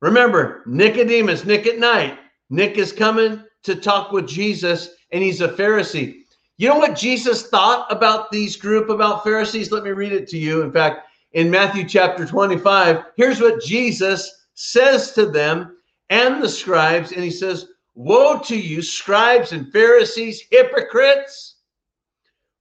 remember, 0.00 0.62
Nicodemus, 0.66 1.44
Nick 1.44 1.66
at 1.66 1.78
night, 1.78 2.18
Nick 2.50 2.76
is 2.76 2.92
coming 2.92 3.42
to 3.62 3.74
talk 3.74 4.12
with 4.12 4.28
Jesus, 4.28 4.90
and 5.12 5.22
he's 5.22 5.40
a 5.40 5.48
Pharisee. 5.48 6.24
You 6.56 6.68
know 6.68 6.78
what 6.78 6.96
Jesus 6.96 7.48
thought 7.48 7.90
about 7.90 8.30
these 8.30 8.56
group 8.56 8.88
about 8.88 9.24
Pharisees? 9.24 9.72
Let 9.72 9.82
me 9.82 9.90
read 9.90 10.12
it 10.12 10.28
to 10.28 10.38
you. 10.38 10.62
In 10.62 10.70
fact, 10.70 11.08
in 11.32 11.50
Matthew 11.50 11.88
chapter 11.88 12.26
25, 12.26 13.04
here's 13.16 13.40
what 13.40 13.62
Jesus 13.62 14.46
says 14.54 15.12
to 15.12 15.26
them 15.26 15.73
and 16.14 16.40
the 16.40 16.48
scribes, 16.48 17.10
and 17.10 17.24
he 17.24 17.30
says, 17.30 17.66
Woe 17.96 18.38
to 18.38 18.56
you, 18.56 18.82
scribes 18.82 19.50
and 19.50 19.72
Pharisees, 19.72 20.44
hypocrites! 20.48 21.56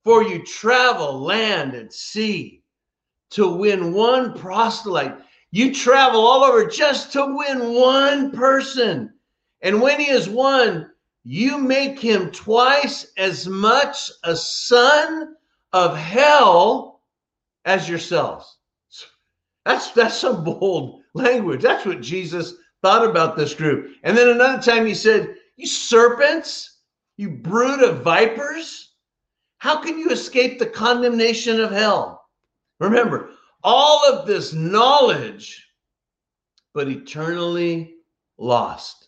For 0.04 0.24
you 0.24 0.44
travel 0.44 1.22
land 1.22 1.76
and 1.76 1.94
sea 1.94 2.64
to 3.30 3.48
win 3.48 3.94
one 3.94 4.34
proselyte. 4.34 5.20
You 5.52 5.72
travel 5.72 6.22
all 6.22 6.44
over 6.44 6.66
just 6.66 7.14
to 7.14 7.38
win 7.38 7.76
one 7.76 8.32
person. 8.32 9.14
And 9.62 9.82
when 9.82 10.00
he 10.00 10.10
is 10.10 10.28
won, 10.28 10.90
you 11.24 11.60
make 11.60 12.00
him 12.00 12.32
twice 12.32 13.06
as 13.18 13.48
much 13.48 14.10
a 14.24 14.36
son 14.36 15.36
of 15.74 15.96
hell 15.96 17.02
as 17.66 17.88
yourselves. 17.88 18.58
That's 19.66 19.92
that's 19.92 20.18
some 20.18 20.44
bold 20.44 21.04
language. 21.14 21.62
That's 21.62 21.86
what 21.86 22.02
Jesus 22.02 22.56
thought 22.84 23.10
about 23.10 23.36
this 23.36 23.56
group. 23.56 23.96
And 24.04 24.16
then 24.16 24.30
another 24.30 24.62
time 24.62 24.86
he 24.86 24.94
said, 24.94 25.36
You 25.58 25.66
serpents, 25.66 26.82
you 27.18 27.32
brood 27.32 27.82
of 27.82 28.04
vipers, 28.04 28.92
how 29.58 29.82
can 29.82 29.98
you 29.98 30.10
escape 30.12 30.60
the 30.60 30.68
condemnation 30.68 31.60
of 31.60 31.72
hell? 31.72 32.28
Remember, 32.80 33.32
all 33.64 34.06
of 34.06 34.28
this 34.28 34.54
knowledge, 34.54 35.66
but 36.74 36.90
eternally 36.90 37.96
lost. 38.38 39.08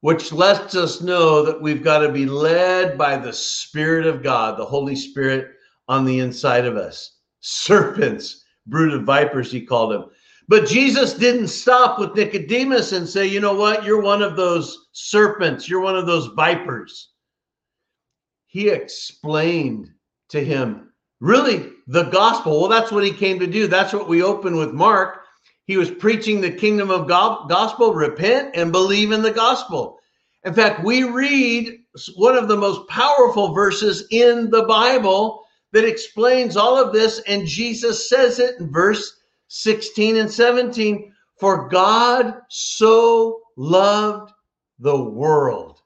which 0.00 0.32
lets 0.32 0.76
us 0.76 1.00
know 1.00 1.42
that 1.44 1.60
we've 1.60 1.82
got 1.82 1.98
to 1.98 2.12
be 2.12 2.26
led 2.26 2.96
by 2.96 3.16
the 3.16 3.32
Spirit 3.32 4.06
of 4.06 4.22
God, 4.22 4.56
the 4.58 4.64
Holy 4.64 4.94
Spirit 4.94 5.54
on 5.88 6.04
the 6.04 6.20
inside 6.20 6.64
of 6.64 6.76
us. 6.76 7.16
Serpents, 7.40 8.44
brood 8.66 8.94
of 8.94 9.02
vipers, 9.04 9.50
he 9.50 9.60
called 9.60 9.92
them. 9.92 10.04
But 10.48 10.66
Jesus 10.66 11.12
didn't 11.12 11.48
stop 11.48 11.98
with 11.98 12.14
Nicodemus 12.14 12.92
and 12.92 13.06
say, 13.06 13.26
you 13.26 13.38
know 13.38 13.54
what? 13.54 13.84
You're 13.84 14.00
one 14.00 14.22
of 14.22 14.34
those 14.34 14.88
serpents, 14.92 15.68
you're 15.68 15.82
one 15.82 15.96
of 15.96 16.06
those 16.06 16.28
vipers. 16.28 17.10
He 18.46 18.70
explained 18.70 19.90
to 20.30 20.42
him 20.42 20.90
really 21.20 21.70
the 21.86 22.04
gospel. 22.04 22.60
Well, 22.60 22.70
that's 22.70 22.90
what 22.90 23.04
he 23.04 23.12
came 23.12 23.38
to 23.40 23.46
do. 23.46 23.66
That's 23.66 23.92
what 23.92 24.08
we 24.08 24.22
open 24.22 24.56
with 24.56 24.72
Mark. 24.72 25.24
He 25.66 25.76
was 25.76 25.90
preaching 25.90 26.40
the 26.40 26.50
kingdom 26.50 26.90
of 26.90 27.06
God, 27.06 27.50
gospel, 27.50 27.92
repent 27.92 28.52
and 28.54 28.72
believe 28.72 29.12
in 29.12 29.20
the 29.20 29.30
gospel. 29.30 29.98
In 30.44 30.54
fact, 30.54 30.82
we 30.82 31.04
read 31.04 31.80
one 32.16 32.36
of 32.36 32.48
the 32.48 32.56
most 32.56 32.88
powerful 32.88 33.52
verses 33.52 34.06
in 34.10 34.48
the 34.48 34.62
Bible 34.62 35.44
that 35.72 35.84
explains 35.84 36.56
all 36.56 36.82
of 36.82 36.94
this, 36.94 37.20
and 37.26 37.46
Jesus 37.46 38.08
says 38.08 38.38
it 38.38 38.58
in 38.58 38.72
verse 38.72 39.17
16 39.48 40.16
and 40.16 40.30
17 40.30 41.12
For 41.38 41.68
God 41.68 42.40
so 42.48 43.40
loved 43.56 44.32
the 44.78 44.96
world 44.96 45.80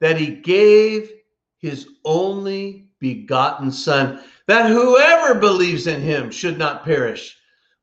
that 0.00 0.16
he 0.16 0.36
gave 0.36 1.12
his 1.58 1.88
only 2.04 2.88
begotten 2.98 3.70
Son, 3.70 4.22
that 4.46 4.70
whoever 4.70 5.38
believes 5.38 5.86
in 5.86 6.00
him 6.00 6.30
should 6.30 6.58
not 6.58 6.84
perish, 6.84 7.36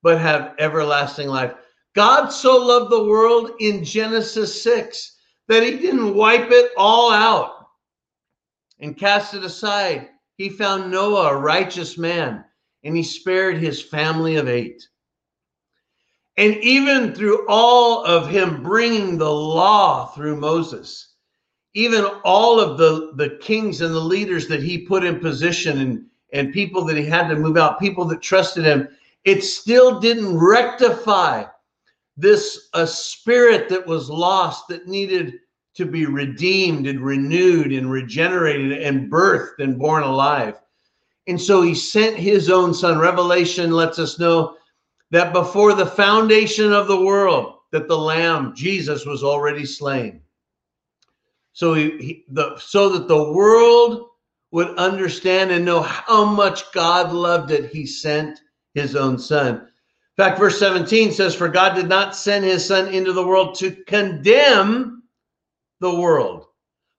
but 0.04 0.20
have 0.20 0.54
everlasting 0.60 1.28
life. 1.28 1.54
God 1.96 2.30
so 2.30 2.58
loved 2.58 2.92
the 2.92 3.04
world 3.04 3.52
in 3.60 3.84
Genesis 3.84 4.62
6 4.62 5.18
that 5.48 5.64
he 5.64 5.78
didn't 5.78 6.14
wipe 6.14 6.52
it 6.52 6.72
all 6.78 7.12
out 7.12 7.68
and 8.80 8.98
cast 8.98 9.34
it 9.34 9.44
aside. 9.44 10.10
He 10.38 10.50
found 10.50 10.92
Noah 10.92 11.32
a 11.32 11.38
righteous 11.38 11.98
man 11.98 12.46
and 12.83 12.95
he 12.95 13.03
spared 13.03 13.57
his 13.57 13.81
family 13.81 14.36
of 14.36 14.48
eight. 14.48 14.88
And 16.38 16.55
even 16.57 17.13
through 17.13 17.45
all 17.50 18.05
of 18.05 18.29
him 18.29 18.63
bringing 18.63 19.17
the 19.17 19.29
law 19.29 20.07
through 20.07 20.38
Moses, 20.38 21.15
even 21.74 22.05
all 22.24 22.59
of 22.59 22.77
the, 22.77 23.12
the 23.15 23.38
kings 23.41 23.81
and 23.81 23.93
the 23.93 24.00
leaders 24.00 24.48
that 24.48 24.63
he 24.63 24.86
put 24.86 25.03
in 25.03 25.19
position 25.19 25.81
and, 25.81 26.05
and 26.31 26.53
people 26.53 26.86
that 26.86 26.98
he 26.98 27.05
had 27.05 27.27
to 27.27 27.36
move 27.36 27.57
out, 27.57 27.79
people 27.79 28.05
that 28.05 28.21
trusted 28.21 28.63
him, 28.63 28.88
it 29.25 29.43
still 29.43 30.00
didn't 30.00 30.38
rectify 30.38 31.43
this 32.15 32.69
a 32.74 32.88
spirit 32.88 33.69
that 33.69 33.86
was 33.86 34.09
lost 34.09 34.67
that 34.69 34.88
needed 34.88 35.39
to 35.75 35.86
be 35.86 36.05
redeemed 36.05 36.88
and 36.88 37.01
renewed 37.01 37.71
and 37.71 37.91
regenerated 37.91 38.81
and 38.81 39.12
birthed 39.12 39.59
and 39.59 39.77
born 39.77 40.03
alive. 40.03 40.55
And 41.29 41.39
so 41.39 41.62
he 41.62 41.75
sent 41.75 42.17
his 42.17 42.50
own 42.50 42.74
son. 42.74 42.98
Revelation 42.98 43.71
lets 43.71 44.00
us 44.00 44.17
know 44.17 44.57
that 45.12 45.31
before 45.31 45.74
the 45.74 45.86
foundation 45.86 46.74
of 46.74 46.88
the 46.88 47.00
world, 47.00 47.57
that 47.71 47.88
the 47.88 47.98
lamb, 47.98 48.55
Jesus, 48.55 49.05
was 49.05 49.24
already 49.24 49.63
slain. 49.63 50.21
So 51.53 51.75
he, 51.75 51.89
he 52.00 52.25
the 52.29 52.57
so 52.57 52.89
that 52.89 53.07
the 53.07 53.31
world 53.31 54.07
would 54.51 54.75
understand 54.77 55.51
and 55.51 55.65
know 55.65 55.81
how 55.81 56.25
much 56.25 56.71
God 56.71 57.13
loved 57.13 57.51
it, 57.51 57.69
he 57.69 57.86
sent 57.86 58.39
his 58.74 58.95
own 58.95 59.19
son. 59.19 59.55
In 59.57 60.24
fact, 60.24 60.39
verse 60.39 60.57
17 60.57 61.12
says, 61.12 61.36
For 61.36 61.48
God 61.48 61.75
did 61.75 61.88
not 61.88 62.15
send 62.15 62.43
his 62.43 62.65
son 62.65 62.91
into 62.91 63.13
the 63.13 63.25
world 63.25 63.53
to 63.59 63.71
condemn 63.86 65.03
the 65.79 65.93
world, 65.93 66.48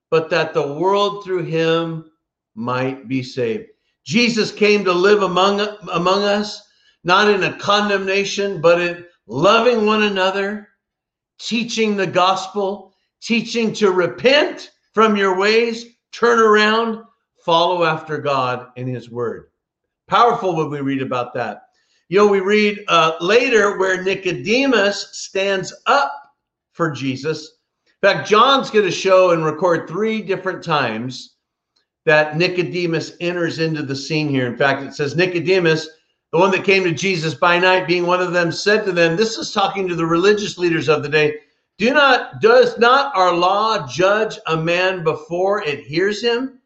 but 0.09 0.29
that 0.29 0.53
the 0.53 0.73
world 0.73 1.25
through 1.25 1.43
him 1.43 2.09
might 2.55 3.09
be 3.09 3.23
saved. 3.23 3.67
Jesus 4.05 4.51
came 4.51 4.83
to 4.85 4.93
live 4.93 5.23
among, 5.23 5.61
among 5.91 6.23
us, 6.23 6.61
not 7.03 7.29
in 7.29 7.43
a 7.43 7.57
condemnation, 7.57 8.61
but 8.61 8.81
in 8.81 9.05
loving 9.27 9.85
one 9.85 10.03
another, 10.03 10.69
teaching 11.39 11.95
the 11.95 12.07
gospel, 12.07 12.93
teaching 13.21 13.73
to 13.73 13.91
repent 13.91 14.71
from 14.93 15.15
your 15.15 15.37
ways, 15.37 15.85
turn 16.11 16.39
around, 16.39 17.03
follow 17.45 17.83
after 17.83 18.17
God 18.17 18.67
and 18.77 18.87
his 18.87 19.09
word. 19.09 19.49
Powerful 20.07 20.55
when 20.55 20.69
we 20.69 20.81
read 20.81 21.01
about 21.01 21.33
that. 21.35 21.63
You 22.09 22.17
know, 22.17 22.27
we 22.27 22.41
read 22.41 22.83
uh, 22.87 23.13
later 23.21 23.77
where 23.77 24.03
Nicodemus 24.03 25.09
stands 25.13 25.73
up 25.85 26.11
for 26.73 26.91
Jesus. 26.91 27.59
In 27.85 28.09
fact, 28.09 28.27
John's 28.27 28.69
going 28.69 28.85
to 28.85 28.91
show 28.91 29.31
and 29.31 29.45
record 29.45 29.87
three 29.87 30.21
different 30.21 30.63
times 30.63 31.35
that 32.05 32.37
Nicodemus 32.37 33.13
enters 33.19 33.59
into 33.59 33.83
the 33.83 33.95
scene 33.95 34.29
here. 34.29 34.47
In 34.47 34.57
fact, 34.57 34.83
it 34.83 34.93
says 34.93 35.15
Nicodemus, 35.15 35.87
the 36.31 36.39
one 36.39 36.51
that 36.51 36.63
came 36.63 36.83
to 36.83 36.91
Jesus 36.91 37.33
by 37.33 37.59
night, 37.59 37.87
being 37.87 38.05
one 38.05 38.21
of 38.21 38.33
them, 38.33 38.51
said 38.51 38.85
to 38.85 38.91
them, 38.91 39.15
This 39.15 39.37
is 39.37 39.51
talking 39.51 39.87
to 39.87 39.95
the 39.95 40.05
religious 40.05 40.57
leaders 40.57 40.89
of 40.89 41.03
the 41.03 41.09
day. 41.09 41.35
Do 41.77 41.93
not, 41.93 42.41
does 42.41 42.77
not 42.77 43.15
our 43.15 43.33
law 43.33 43.87
judge 43.87 44.37
a 44.47 44.57
man 44.57 45.03
before 45.03 45.63
it 45.63 45.85
hears 45.85 46.21
him 46.21 46.59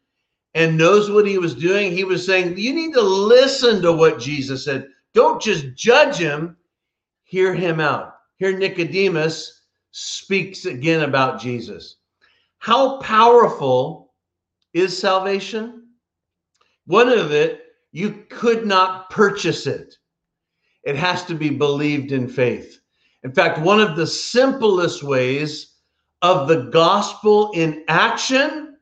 and 0.54 0.76
knows 0.76 1.10
what 1.10 1.26
he 1.26 1.38
was 1.38 1.54
doing? 1.54 1.92
He 1.92 2.04
was 2.04 2.24
saying, 2.24 2.56
You 2.56 2.72
need 2.72 2.94
to 2.94 3.02
listen 3.02 3.82
to 3.82 3.92
what 3.92 4.20
Jesus 4.20 4.64
said. 4.64 4.88
Don't 5.14 5.40
just 5.40 5.74
judge 5.74 6.16
him, 6.16 6.56
hear 7.24 7.54
him 7.54 7.80
out. 7.80 8.14
Here, 8.38 8.56
Nicodemus 8.56 9.62
speaks 9.90 10.66
again 10.66 11.02
about 11.02 11.40
Jesus. 11.40 11.96
How 12.58 12.98
powerful 12.98 14.05
is 14.76 14.96
salvation. 14.96 15.84
One 16.86 17.08
of 17.08 17.32
it, 17.32 17.62
you 17.92 18.24
could 18.28 18.66
not 18.66 19.08
purchase 19.08 19.66
it. 19.66 19.96
It 20.84 20.96
has 20.96 21.24
to 21.24 21.34
be 21.34 21.50
believed 21.50 22.12
in 22.12 22.28
faith. 22.28 22.78
In 23.24 23.32
fact, 23.32 23.58
one 23.58 23.80
of 23.80 23.96
the 23.96 24.06
simplest 24.06 25.02
ways 25.02 25.76
of 26.20 26.46
the 26.46 26.64
gospel 26.64 27.50
in 27.54 27.84
action 27.88 28.76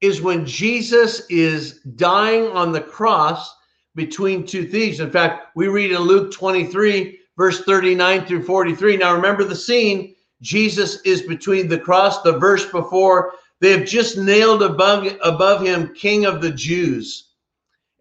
is 0.00 0.20
when 0.20 0.44
Jesus 0.44 1.22
is 1.30 1.80
dying 1.94 2.46
on 2.48 2.72
the 2.72 2.80
cross 2.80 3.54
between 3.94 4.44
two 4.44 4.66
thieves. 4.66 4.98
In 4.98 5.10
fact, 5.10 5.48
we 5.54 5.68
read 5.68 5.92
in 5.92 6.00
Luke 6.00 6.32
23, 6.32 7.18
verse 7.36 7.62
39 7.62 8.26
through 8.26 8.42
43. 8.42 8.96
Now, 8.96 9.14
remember 9.14 9.44
the 9.44 9.54
scene. 9.54 10.14
Jesus 10.42 11.00
is 11.02 11.22
between 11.22 11.68
the 11.68 11.78
cross, 11.78 12.22
the 12.22 12.38
verse 12.38 12.66
before 12.70 13.34
they 13.60 13.70
have 13.72 13.86
just 13.86 14.16
nailed 14.16 14.62
above, 14.62 15.06
above 15.22 15.62
him 15.62 15.94
King 15.94 16.24
of 16.24 16.40
the 16.40 16.50
Jews. 16.50 17.32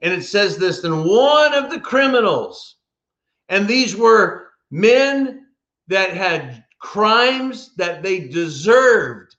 And 0.02 0.14
it 0.14 0.24
says 0.24 0.58
this, 0.58 0.82
then 0.82 1.04
one 1.04 1.54
of 1.54 1.70
the 1.70 1.80
criminals, 1.80 2.78
and 3.50 3.68
these 3.68 3.96
were 3.96 4.52
men 4.72 5.48
that 5.88 6.12
had 6.12 6.64
crimes 6.80 7.76
that 7.76 8.02
they 8.02 8.20
deserved 8.20 9.36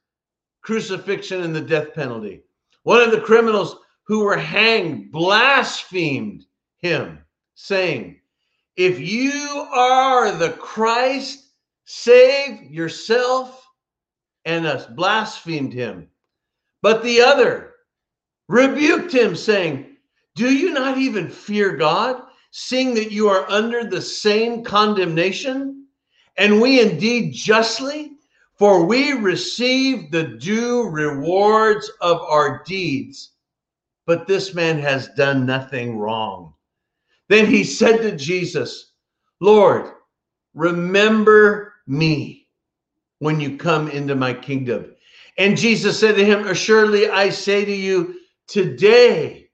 crucifixion 0.62 1.42
and 1.42 1.56
the 1.56 1.60
death 1.60 1.94
penalty. 1.94 2.42
One 2.82 3.00
of 3.00 3.10
the 3.10 3.20
criminals 3.20 3.76
who 4.04 4.24
were 4.24 4.36
hanged 4.36 5.12
blasphemed 5.12 6.44
him, 6.78 7.20
saying, 7.54 8.20
If 8.76 9.00
you 9.00 9.68
are 9.72 10.32
the 10.32 10.50
Christ, 10.50 11.52
save 11.84 12.70
yourself 12.70 13.66
and 14.44 14.66
us, 14.66 14.86
blasphemed 14.86 15.72
him. 15.72 16.08
But 16.82 17.02
the 17.02 17.20
other 17.20 17.74
rebuked 18.48 19.12
him, 19.12 19.36
saying, 19.36 19.96
Do 20.34 20.52
you 20.52 20.72
not 20.72 20.98
even 20.98 21.28
fear 21.28 21.76
God, 21.76 22.22
seeing 22.50 22.94
that 22.94 23.12
you 23.12 23.28
are 23.28 23.48
under 23.50 23.84
the 23.84 24.00
same 24.00 24.64
condemnation? 24.64 25.86
And 26.36 26.60
we 26.60 26.80
indeed 26.80 27.34
justly, 27.34 28.12
for 28.58 28.84
we 28.84 29.12
receive 29.12 30.10
the 30.10 30.24
due 30.24 30.88
rewards 30.88 31.90
of 32.00 32.20
our 32.20 32.62
deeds. 32.64 33.32
But 34.06 34.26
this 34.26 34.54
man 34.54 34.78
has 34.78 35.08
done 35.08 35.46
nothing 35.46 35.98
wrong. 35.98 36.54
Then 37.28 37.46
he 37.46 37.62
said 37.62 37.98
to 37.98 38.16
Jesus, 38.16 38.92
Lord, 39.40 39.92
remember 40.54 41.74
me 41.86 42.39
when 43.20 43.40
you 43.40 43.56
come 43.56 43.88
into 43.88 44.16
my 44.16 44.34
kingdom. 44.34 44.94
And 45.38 45.56
Jesus 45.56 45.98
said 45.98 46.16
to 46.16 46.24
him, 46.24 46.46
Assuredly, 46.46 47.08
I 47.08 47.30
say 47.30 47.64
to 47.64 47.74
you, 47.74 48.16
today 48.48 49.48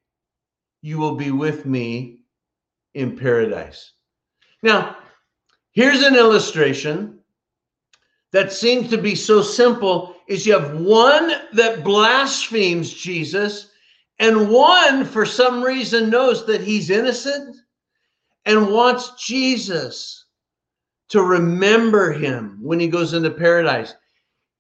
you 0.81 0.99
will 0.99 1.17
be 1.17 1.31
with 1.31 1.67
me 1.67 2.21
in 2.95 3.17
paradise. 3.17 3.93
Now, 4.63 4.97
here's 5.73 6.03
an 6.03 6.17
illustration 6.17 7.19
that 8.33 8.53
seems 8.53 8.89
to 8.91 8.99
be 8.99 9.15
so 9.15 9.43
simple 9.43 10.17
is 10.29 10.47
you 10.47 10.59
have 10.59 10.81
one 10.81 11.33
that 11.53 11.85
blasphemes 11.85 12.93
Jesus 12.93 13.71
and 14.19 14.49
one 14.49 15.05
for 15.05 15.27
some 15.27 15.63
reason 15.63 16.11
knows 16.11 16.47
that 16.47 16.61
he's 16.61 16.91
innocent 16.91 17.57
and 18.45 18.71
wants 18.71 19.13
Jesus 19.25 20.26
to 21.11 21.23
remember 21.23 22.13
him 22.13 22.59
when 22.61 22.81
he 22.81 22.89
goes 22.89 23.13
into 23.13 23.31
paradise 23.31 23.95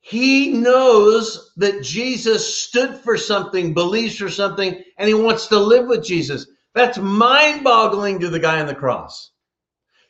he 0.08 0.52
knows 0.52 1.50
that 1.56 1.82
Jesus 1.82 2.62
stood 2.62 2.94
for 2.94 3.16
something, 3.16 3.74
believes 3.74 4.16
for 4.16 4.30
something, 4.30 4.80
and 4.98 5.08
he 5.08 5.14
wants 5.14 5.48
to 5.48 5.58
live 5.58 5.88
with 5.88 6.04
Jesus. 6.04 6.46
That's 6.76 6.96
mind 6.96 7.64
boggling 7.64 8.20
to 8.20 8.30
the 8.30 8.38
guy 8.38 8.60
on 8.60 8.68
the 8.68 8.74
cross. 8.74 9.32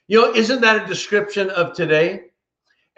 You 0.06 0.20
know, 0.20 0.34
isn't 0.34 0.60
that 0.60 0.84
a 0.84 0.86
description 0.86 1.48
of 1.48 1.72
today? 1.72 2.24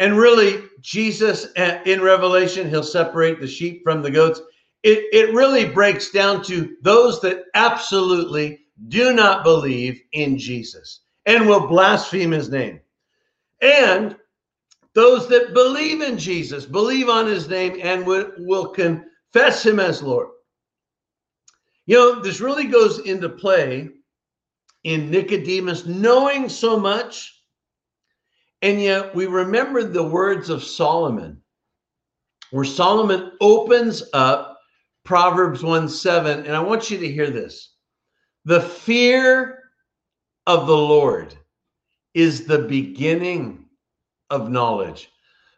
And 0.00 0.18
really, 0.18 0.64
Jesus 0.80 1.46
uh, 1.56 1.78
in 1.86 2.02
Revelation, 2.02 2.68
he'll 2.68 2.82
separate 2.82 3.38
the 3.38 3.46
sheep 3.46 3.82
from 3.84 4.02
the 4.02 4.10
goats. 4.10 4.40
It, 4.82 5.04
it 5.12 5.34
really 5.34 5.66
breaks 5.66 6.10
down 6.10 6.42
to 6.46 6.74
those 6.82 7.20
that 7.20 7.44
absolutely 7.54 8.58
do 8.88 9.12
not 9.12 9.44
believe 9.44 10.02
in 10.10 10.36
Jesus 10.36 11.02
and 11.26 11.46
will 11.46 11.68
blaspheme 11.68 12.32
his 12.32 12.50
name. 12.50 12.80
And 13.60 14.16
those 14.94 15.28
that 15.28 15.54
believe 15.54 16.00
in 16.00 16.18
Jesus, 16.18 16.64
believe 16.66 17.08
on 17.08 17.26
his 17.26 17.48
name, 17.48 17.78
and 17.82 18.06
will, 18.06 18.32
will 18.38 18.68
confess 18.68 19.64
him 19.64 19.80
as 19.80 20.02
Lord. 20.02 20.28
You 21.86 21.96
know, 21.96 22.20
this 22.20 22.40
really 22.40 22.66
goes 22.66 22.98
into 23.00 23.28
play 23.28 23.88
in 24.84 25.10
Nicodemus 25.10 25.86
knowing 25.86 26.48
so 26.48 26.78
much, 26.78 27.42
and 28.62 28.80
yet 28.80 29.14
we 29.14 29.26
remember 29.26 29.82
the 29.82 30.02
words 30.02 30.50
of 30.50 30.64
Solomon, 30.64 31.40
where 32.50 32.64
Solomon 32.64 33.32
opens 33.40 34.02
up 34.12 34.58
Proverbs 35.04 35.62
1 35.62 35.88
7. 35.88 36.44
And 36.44 36.54
I 36.54 36.60
want 36.60 36.90
you 36.90 36.98
to 36.98 37.10
hear 37.10 37.30
this 37.30 37.74
the 38.44 38.60
fear 38.60 39.62
of 40.46 40.66
the 40.66 40.76
Lord 40.76 41.36
is 42.14 42.46
the 42.46 42.60
beginning 42.60 43.64
of 44.30 44.50
knowledge. 44.50 45.10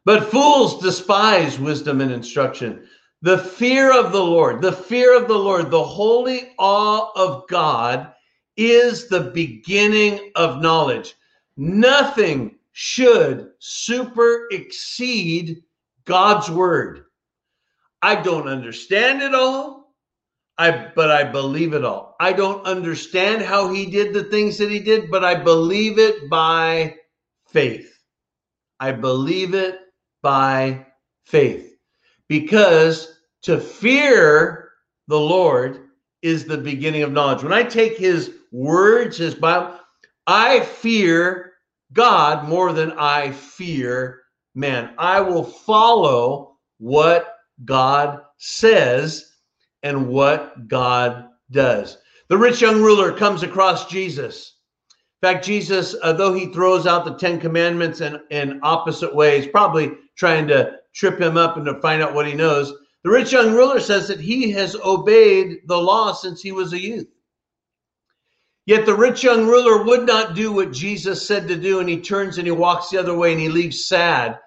But 0.04 0.30
fools 0.30 0.82
despise 0.82 1.58
wisdom 1.58 2.00
and 2.00 2.10
instruction. 2.10 2.88
The 3.22 3.38
fear 3.38 3.92
of 3.92 4.12
the 4.12 4.22
Lord, 4.22 4.62
the 4.62 4.72
fear 4.72 5.16
of 5.16 5.28
the 5.28 5.38
Lord, 5.38 5.70
the 5.70 5.84
holy 5.84 6.54
awe 6.58 7.10
of 7.14 7.46
God 7.48 8.12
is 8.56 9.08
the 9.08 9.20
beginning 9.20 10.32
of 10.36 10.62
knowledge. 10.62 11.14
Nothing 11.56 12.56
should 12.72 13.50
super 13.58 14.48
exceed 14.50 15.62
God's 16.06 16.50
word. 16.50 17.04
I 18.02 18.16
don't 18.16 18.48
understand 18.48 19.22
it 19.22 19.34
all. 19.34 19.79
I 20.60 20.92
but 20.94 21.10
I 21.10 21.24
believe 21.24 21.72
it 21.72 21.86
all. 21.86 22.16
I 22.20 22.34
don't 22.34 22.66
understand 22.66 23.40
how 23.40 23.72
he 23.72 23.86
did 23.86 24.12
the 24.12 24.24
things 24.24 24.58
that 24.58 24.70
he 24.70 24.78
did, 24.78 25.10
but 25.10 25.24
I 25.24 25.34
believe 25.34 25.98
it 25.98 26.28
by 26.28 26.96
faith. 27.46 27.98
I 28.78 28.92
believe 28.92 29.54
it 29.54 29.80
by 30.22 30.84
faith. 31.24 31.78
Because 32.28 33.20
to 33.42 33.58
fear 33.58 34.72
the 35.08 35.18
Lord 35.18 35.88
is 36.20 36.44
the 36.44 36.58
beginning 36.58 37.04
of 37.04 37.12
knowledge. 37.12 37.42
When 37.42 37.54
I 37.54 37.62
take 37.62 37.96
his 37.96 38.32
words, 38.52 39.16
his 39.16 39.34
Bible, 39.34 39.80
I 40.26 40.60
fear 40.60 41.54
God 41.94 42.46
more 42.46 42.74
than 42.74 42.92
I 42.98 43.30
fear 43.30 44.20
man. 44.54 44.92
I 44.98 45.22
will 45.22 45.44
follow 45.44 46.58
what 46.76 47.34
God 47.64 48.20
says 48.36 49.29
and 49.82 50.08
what 50.08 50.68
God 50.68 51.28
does. 51.50 51.98
The 52.28 52.38
rich 52.38 52.60
young 52.60 52.80
ruler 52.80 53.12
comes 53.12 53.42
across 53.42 53.86
Jesus. 53.86 54.54
In 55.22 55.28
fact, 55.28 55.44
Jesus, 55.44 55.94
uh, 56.02 56.12
though 56.12 56.32
he 56.32 56.46
throws 56.46 56.86
out 56.86 57.04
the 57.04 57.14
Ten 57.14 57.40
Commandments 57.40 58.00
in, 58.00 58.20
in 58.30 58.60
opposite 58.62 59.14
ways, 59.14 59.46
probably 59.46 59.92
trying 60.16 60.46
to 60.48 60.72
trip 60.94 61.20
him 61.20 61.36
up 61.36 61.56
and 61.56 61.66
to 61.66 61.80
find 61.80 62.02
out 62.02 62.14
what 62.14 62.26
he 62.26 62.34
knows, 62.34 62.72
the 63.02 63.10
rich 63.10 63.32
young 63.32 63.52
ruler 63.52 63.80
says 63.80 64.08
that 64.08 64.20
he 64.20 64.50
has 64.52 64.76
obeyed 64.76 65.58
the 65.66 65.76
law 65.76 66.12
since 66.12 66.40
he 66.40 66.52
was 66.52 66.72
a 66.72 66.80
youth. 66.80 67.08
Yet 68.66 68.86
the 68.86 68.94
rich 68.94 69.24
young 69.24 69.46
ruler 69.46 69.84
would 69.84 70.06
not 70.06 70.34
do 70.34 70.52
what 70.52 70.72
Jesus 70.72 71.26
said 71.26 71.48
to 71.48 71.56
do, 71.56 71.80
and 71.80 71.88
he 71.88 72.00
turns 72.00 72.38
and 72.38 72.46
he 72.46 72.52
walks 72.52 72.90
the 72.90 72.98
other 72.98 73.16
way 73.16 73.32
and 73.32 73.40
he 73.40 73.48
leaves 73.48 73.88
sad 73.88 74.38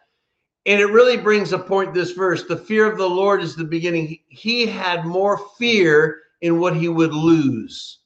and 0.66 0.80
it 0.80 0.86
really 0.86 1.18
brings 1.18 1.52
a 1.52 1.60
point 1.60 1.94
this 1.94 2.12
verse 2.12 2.44
the 2.44 2.58
fear 2.58 2.90
of 2.90 2.98
the 2.98 3.10
Lord 3.10 3.42
is 3.42 3.56
the 3.56 3.66
beginning. 3.66 4.20
He 4.30 4.66
had 4.66 5.06
more 5.06 5.38
fear 5.58 6.22
in 6.42 6.60
what 6.60 6.76
he 6.76 6.88
would 6.88 7.14
lose 7.14 8.00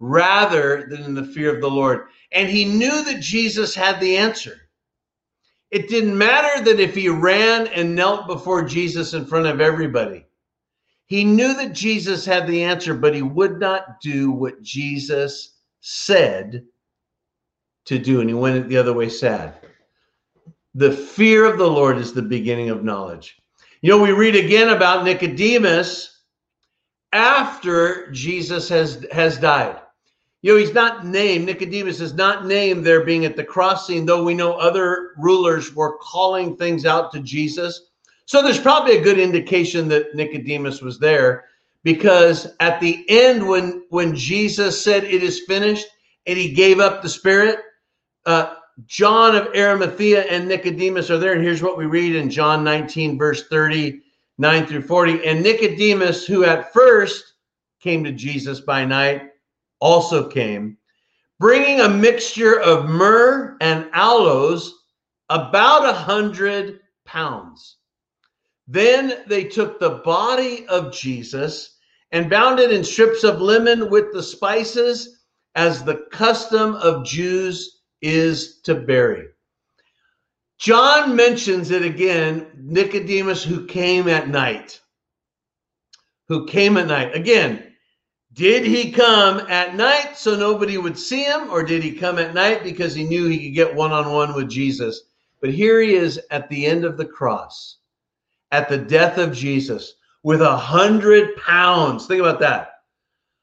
rather 0.00 0.86
than 0.88 1.02
in 1.02 1.14
the 1.14 1.24
fear 1.24 1.54
of 1.54 1.60
the 1.60 1.70
Lord. 1.70 2.06
And 2.30 2.48
he 2.48 2.64
knew 2.64 3.02
that 3.04 3.20
Jesus 3.20 3.74
had 3.74 3.98
the 4.00 4.16
answer. 4.16 4.56
It 5.70 5.88
didn't 5.88 6.16
matter 6.16 6.64
that 6.64 6.80
if 6.80 6.94
he 6.94 7.08
ran 7.08 7.66
and 7.68 7.94
knelt 7.94 8.26
before 8.26 8.62
Jesus 8.62 9.12
in 9.12 9.26
front 9.26 9.46
of 9.46 9.60
everybody, 9.60 10.26
he 11.06 11.24
knew 11.24 11.54
that 11.54 11.72
Jesus 11.72 12.24
had 12.24 12.46
the 12.46 12.62
answer, 12.62 12.94
but 12.94 13.14
he 13.14 13.22
would 13.22 13.58
not 13.58 14.00
do 14.00 14.30
what 14.30 14.62
Jesus 14.62 15.56
said 15.80 16.64
to 17.86 17.98
do. 17.98 18.20
And 18.20 18.30
he 18.30 18.34
went 18.34 18.68
the 18.68 18.76
other 18.76 18.92
way 18.92 19.08
sad. 19.08 19.54
The 20.78 20.92
fear 20.92 21.44
of 21.44 21.58
the 21.58 21.68
Lord 21.68 21.98
is 21.98 22.12
the 22.12 22.22
beginning 22.22 22.70
of 22.70 22.84
knowledge. 22.84 23.42
You 23.82 23.90
know, 23.90 24.00
we 24.00 24.12
read 24.12 24.36
again 24.36 24.68
about 24.68 25.04
Nicodemus 25.04 26.20
after 27.12 28.08
Jesus 28.12 28.68
has 28.68 29.04
has 29.10 29.38
died. 29.38 29.80
You 30.42 30.52
know, 30.52 30.60
he's 30.60 30.74
not 30.74 31.04
named, 31.04 31.46
Nicodemus 31.46 32.00
is 32.00 32.14
not 32.14 32.46
named 32.46 32.86
there 32.86 33.04
being 33.04 33.24
at 33.24 33.34
the 33.34 33.42
crossing, 33.42 34.06
though 34.06 34.22
we 34.22 34.34
know 34.34 34.52
other 34.52 35.14
rulers 35.18 35.74
were 35.74 35.98
calling 35.98 36.56
things 36.56 36.86
out 36.86 37.10
to 37.10 37.18
Jesus. 37.18 37.88
So 38.26 38.40
there's 38.40 38.60
probably 38.60 38.98
a 38.98 39.02
good 39.02 39.18
indication 39.18 39.88
that 39.88 40.14
Nicodemus 40.14 40.80
was 40.80 41.00
there 41.00 41.46
because 41.82 42.54
at 42.60 42.78
the 42.78 43.04
end, 43.08 43.44
when 43.44 43.82
when 43.90 44.14
Jesus 44.14 44.80
said 44.80 45.02
it 45.02 45.24
is 45.24 45.42
finished 45.48 45.88
and 46.28 46.38
he 46.38 46.52
gave 46.52 46.78
up 46.78 47.02
the 47.02 47.08
spirit, 47.08 47.58
uh, 48.26 48.54
John 48.86 49.34
of 49.34 49.48
Arimathea 49.56 50.22
and 50.22 50.46
Nicodemus 50.46 51.10
are 51.10 51.18
there. 51.18 51.32
And 51.32 51.42
here's 51.42 51.62
what 51.62 51.76
we 51.76 51.86
read 51.86 52.14
in 52.14 52.30
John 52.30 52.62
19, 52.62 53.18
verse 53.18 53.48
39 53.48 54.66
through 54.66 54.82
40. 54.82 55.26
And 55.26 55.42
Nicodemus, 55.42 56.26
who 56.26 56.44
at 56.44 56.72
first 56.72 57.34
came 57.80 58.04
to 58.04 58.12
Jesus 58.12 58.60
by 58.60 58.84
night, 58.84 59.30
also 59.80 60.28
came, 60.28 60.76
bringing 61.40 61.80
a 61.80 61.88
mixture 61.88 62.60
of 62.60 62.88
myrrh 62.88 63.56
and 63.60 63.88
aloes, 63.92 64.74
about 65.30 65.88
a 65.88 65.92
hundred 65.92 66.80
pounds. 67.04 67.76
Then 68.66 69.24
they 69.26 69.44
took 69.44 69.78
the 69.78 70.00
body 70.04 70.66
of 70.68 70.92
Jesus 70.92 71.76
and 72.12 72.30
bound 72.30 72.58
it 72.58 72.72
in 72.72 72.82
strips 72.82 73.24
of 73.24 73.40
linen 73.40 73.90
with 73.90 74.12
the 74.12 74.22
spices, 74.22 75.24
as 75.54 75.82
the 75.82 76.06
custom 76.10 76.76
of 76.76 77.04
Jews 77.04 77.77
is 78.00 78.60
to 78.62 78.74
bury. 78.74 79.28
John 80.58 81.14
mentions 81.14 81.70
it 81.70 81.82
again 81.82 82.50
Nicodemus, 82.56 83.44
who 83.44 83.66
came 83.66 84.08
at 84.08 84.28
night. 84.28 84.80
Who 86.26 86.46
came 86.46 86.76
at 86.76 86.88
night. 86.88 87.14
Again, 87.14 87.72
did 88.32 88.64
he 88.64 88.92
come 88.92 89.40
at 89.48 89.76
night 89.76 90.16
so 90.16 90.36
nobody 90.36 90.76
would 90.76 90.98
see 90.98 91.24
him, 91.24 91.48
or 91.50 91.62
did 91.62 91.82
he 91.82 91.92
come 91.92 92.18
at 92.18 92.34
night 92.34 92.62
because 92.62 92.94
he 92.94 93.04
knew 93.04 93.26
he 93.26 93.44
could 93.44 93.54
get 93.54 93.74
one 93.74 93.92
on 93.92 94.12
one 94.12 94.34
with 94.34 94.48
Jesus? 94.48 95.02
But 95.40 95.50
here 95.50 95.80
he 95.80 95.94
is 95.94 96.20
at 96.30 96.48
the 96.48 96.66
end 96.66 96.84
of 96.84 96.96
the 96.96 97.06
cross, 97.06 97.78
at 98.50 98.68
the 98.68 98.78
death 98.78 99.16
of 99.18 99.32
Jesus, 99.32 99.94
with 100.24 100.42
a 100.42 100.56
hundred 100.56 101.36
pounds. 101.36 102.06
Think 102.06 102.20
about 102.20 102.40
that. 102.40 102.80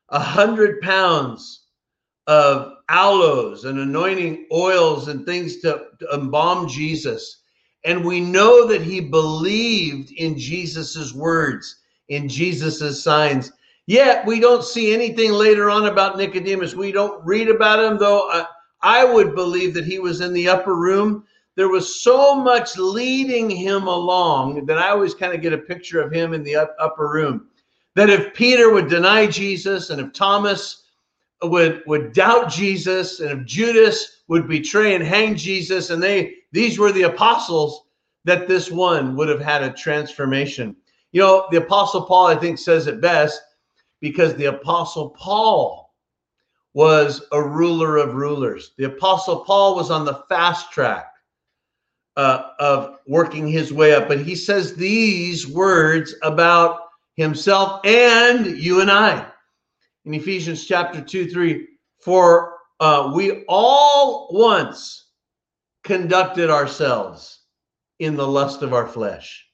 A 0.10 0.20
hundred 0.20 0.82
pounds 0.82 1.68
of 2.28 2.75
aloes 2.90 3.66
and 3.66 3.80
anointing 3.80 4.48
oils 4.52 5.08
and 5.08 5.26
things 5.26 5.58
to, 5.58 5.88
to 6.00 6.08
embalm 6.14 6.68
Jesus. 6.68 7.42
And 7.84 8.04
we 8.04 8.20
know 8.20 8.68
that 8.68 8.82
he 8.82 9.00
believed 9.00 10.12
in 10.12 10.38
Jesus's 10.38 11.14
words, 11.14 11.82
in 12.10 12.28
Jesus's 12.28 13.02
signs. 13.04 13.52
Yet 13.88 14.26
we 14.26 14.40
don't 14.40 14.64
see 14.64 14.94
anything 14.94 15.32
later 15.32 15.70
on 15.70 15.86
about 15.86 16.18
Nicodemus. 16.18 16.74
We 16.74 16.92
don't 16.92 17.24
read 17.24 17.50
about 17.50 17.84
him, 17.84 18.00
though. 18.00 18.30
I, 18.32 18.46
I 18.82 19.04
would 19.04 19.36
believe 19.36 19.74
that 19.76 19.86
he 19.86 20.00
was 20.00 20.22
in 20.22 20.34
the 20.34 20.48
upper 20.48 20.76
room. 20.76 21.26
There 21.56 21.70
was 21.70 22.04
so 22.04 22.36
much 22.36 22.78
leading 22.78 23.50
him 23.50 23.88
along 23.88 24.66
that 24.66 24.78
I 24.78 24.90
always 24.90 25.14
kind 25.14 25.34
of 25.34 25.42
get 25.42 25.54
a 25.54 25.58
picture 25.58 26.02
of 26.02 26.12
him 26.12 26.34
in 26.34 26.44
the 26.44 26.56
up, 26.56 26.76
upper 26.80 27.08
room. 27.08 27.48
That 27.96 28.10
if 28.10 28.34
Peter 28.34 28.74
would 28.74 28.90
deny 28.90 29.28
Jesus 29.28 29.90
and 29.90 30.02
if 30.02 30.12
Thomas 30.12 30.85
would 31.44 31.84
would 31.86 32.14
doubt 32.14 32.50
Jesus 32.50 33.20
and 33.20 33.42
if 33.42 33.46
Judas 33.46 34.24
would 34.28 34.48
betray 34.48 34.96
and 34.96 35.04
hang 35.04 35.36
Jesus 35.36 35.90
and 35.90 36.02
they 36.02 36.36
these 36.52 36.80
were 36.80 36.92
the 36.92 37.04
apostles 37.04 37.84
that 38.24 38.48
this 38.48 38.72
one 38.72 39.16
would 39.16 39.30
have 39.30 39.42
had 39.42 39.62
a 39.62 39.74
transformation. 39.74 40.76
You 41.12 41.22
know, 41.22 41.48
the 41.52 41.58
apostle 41.58 42.06
Paul 42.06 42.28
I 42.28 42.36
think 42.36 42.58
says 42.58 42.88
it 42.88 43.02
best 43.02 43.42
because 44.02 44.36
the 44.36 44.46
apostle 44.46 45.10
Paul 45.12 45.94
was 46.74 47.26
a 47.32 47.42
ruler 47.42 47.98
of 47.98 48.16
rulers. 48.16 48.72
The 48.78 48.86
apostle 48.86 49.46
Paul 49.46 49.76
was 49.76 49.92
on 49.92 50.06
the 50.06 50.24
fast 50.28 50.72
track 50.72 51.08
uh, 52.18 52.50
of 52.60 53.00
working 53.08 53.48
his 53.48 53.72
way 53.72 53.94
up. 53.94 54.08
But 54.08 54.20
he 54.20 54.36
says 54.36 54.76
these 54.76 55.48
words 55.48 56.16
about 56.22 56.82
himself 57.16 57.80
and 57.86 58.58
you 58.58 58.82
and 58.82 58.92
I 58.92 59.26
in 60.06 60.14
Ephesians 60.14 60.66
chapter 60.66 61.02
2 61.02 61.30
3 61.30 61.68
For 62.00 62.58
uh, 62.80 63.12
we 63.16 63.44
all 63.48 64.30
once 64.32 65.08
conducted 65.84 66.50
ourselves 66.50 67.42
in 68.00 68.16
the 68.16 68.28
lust 68.28 68.62
of 68.62 68.74
our 68.74 68.88
flesh, 68.88 69.46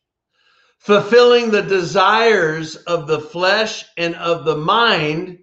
fulfilling 0.79 1.51
the 1.51 1.61
desires 1.61 2.75
of 2.75 3.07
the 3.07 3.19
flesh 3.19 3.85
and 3.97 4.15
of 4.15 4.45
the 4.45 4.57
mind, 4.57 5.39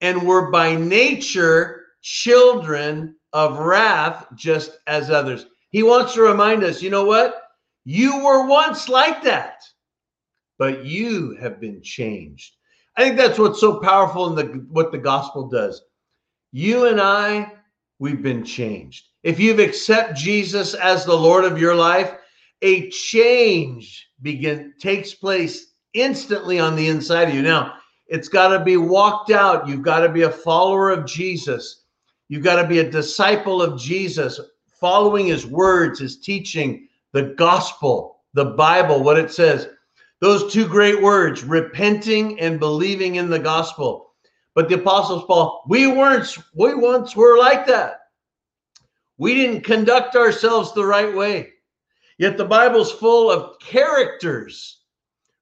and 0.00 0.26
were 0.26 0.50
by 0.50 0.74
nature 0.74 1.86
children 2.02 3.16
of 3.32 3.58
wrath, 3.58 4.26
just 4.34 4.78
as 4.86 5.10
others. 5.10 5.46
He 5.70 5.82
wants 5.82 6.14
to 6.14 6.22
remind 6.22 6.64
us 6.64 6.82
you 6.82 6.90
know 6.90 7.04
what? 7.04 7.42
You 7.84 8.24
were 8.24 8.46
once 8.46 8.88
like 8.88 9.22
that, 9.22 9.62
but 10.58 10.84
you 10.84 11.36
have 11.40 11.60
been 11.60 11.82
changed. 11.82 12.57
I 12.98 13.04
think 13.04 13.16
that's 13.16 13.38
what's 13.38 13.60
so 13.60 13.78
powerful 13.78 14.26
in 14.26 14.34
the 14.34 14.66
what 14.70 14.90
the 14.90 14.98
gospel 14.98 15.46
does. 15.46 15.82
You 16.50 16.86
and 16.86 17.00
I, 17.00 17.52
we've 18.00 18.22
been 18.22 18.44
changed. 18.44 19.06
If 19.22 19.38
you've 19.38 19.60
accepted 19.60 20.16
Jesus 20.16 20.74
as 20.74 21.04
the 21.04 21.16
Lord 21.16 21.44
of 21.44 21.60
your 21.60 21.76
life, 21.76 22.12
a 22.60 22.90
change 22.90 24.10
begin 24.20 24.74
takes 24.80 25.14
place 25.14 25.74
instantly 25.94 26.58
on 26.58 26.74
the 26.74 26.88
inside 26.88 27.28
of 27.28 27.36
you. 27.36 27.42
Now, 27.42 27.74
it's 28.08 28.28
got 28.28 28.48
to 28.48 28.64
be 28.64 28.76
walked 28.76 29.30
out. 29.30 29.68
You've 29.68 29.82
got 29.82 30.00
to 30.00 30.08
be 30.08 30.22
a 30.22 30.30
follower 30.30 30.90
of 30.90 31.06
Jesus. 31.06 31.84
You've 32.28 32.42
got 32.42 32.60
to 32.60 32.66
be 32.66 32.80
a 32.80 32.90
disciple 32.90 33.62
of 33.62 33.78
Jesus, 33.78 34.40
following 34.80 35.26
his 35.26 35.46
words, 35.46 36.00
his 36.00 36.18
teaching, 36.18 36.88
the 37.12 37.34
gospel, 37.38 38.22
the 38.34 38.46
Bible, 38.46 39.04
what 39.04 39.20
it 39.20 39.30
says. 39.30 39.68
Those 40.20 40.52
two 40.52 40.66
great 40.66 41.00
words, 41.00 41.44
repenting 41.44 42.40
and 42.40 42.58
believing 42.58 43.16
in 43.16 43.30
the 43.30 43.38
gospel. 43.38 44.14
But 44.54 44.68
the 44.68 44.76
apostles 44.76 45.24
Paul, 45.26 45.62
we 45.68 45.86
weren't, 45.86 46.36
we 46.54 46.74
once 46.74 47.14
were 47.14 47.38
like 47.38 47.66
that. 47.66 48.00
We 49.16 49.34
didn't 49.34 49.62
conduct 49.62 50.16
ourselves 50.16 50.72
the 50.72 50.84
right 50.84 51.14
way. 51.14 51.52
Yet 52.18 52.36
the 52.36 52.44
Bible's 52.44 52.90
full 52.90 53.30
of 53.30 53.60
characters 53.60 54.80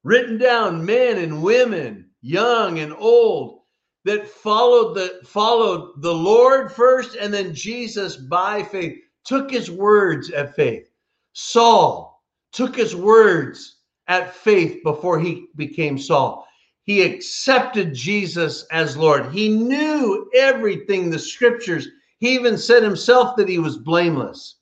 written 0.04 0.36
down, 0.36 0.84
men 0.84 1.18
and 1.18 1.42
women, 1.42 2.10
young 2.20 2.78
and 2.78 2.92
old, 2.92 3.62
that 4.04 4.28
followed 4.28 4.94
the 4.94 5.20
followed 5.24 6.00
the 6.00 6.14
Lord 6.14 6.70
first 6.70 7.16
and 7.16 7.32
then 7.32 7.54
Jesus 7.54 8.16
by 8.16 8.62
faith, 8.62 8.98
took 9.24 9.50
his 9.50 9.70
words 9.70 10.30
at 10.30 10.54
faith. 10.54 10.90
Saul 11.32 12.22
took 12.52 12.76
his 12.76 12.94
words 12.94 13.75
at 14.08 14.34
faith 14.34 14.82
before 14.82 15.18
he 15.18 15.48
became 15.56 15.98
Saul. 15.98 16.46
He 16.82 17.02
accepted 17.02 17.94
Jesus 17.94 18.64
as 18.70 18.96
Lord. 18.96 19.32
He 19.32 19.48
knew 19.48 20.30
everything, 20.34 21.10
the 21.10 21.18
scriptures. 21.18 21.88
He 22.18 22.34
even 22.34 22.56
said 22.56 22.82
himself 22.82 23.36
that 23.36 23.48
he 23.48 23.58
was 23.58 23.76
blameless, 23.76 24.56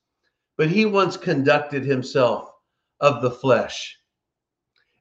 but 0.56 0.68
he 0.68 0.86
once 0.86 1.16
conducted 1.16 1.84
himself 1.84 2.50
of 3.00 3.20
the 3.20 3.30
flesh. 3.30 3.98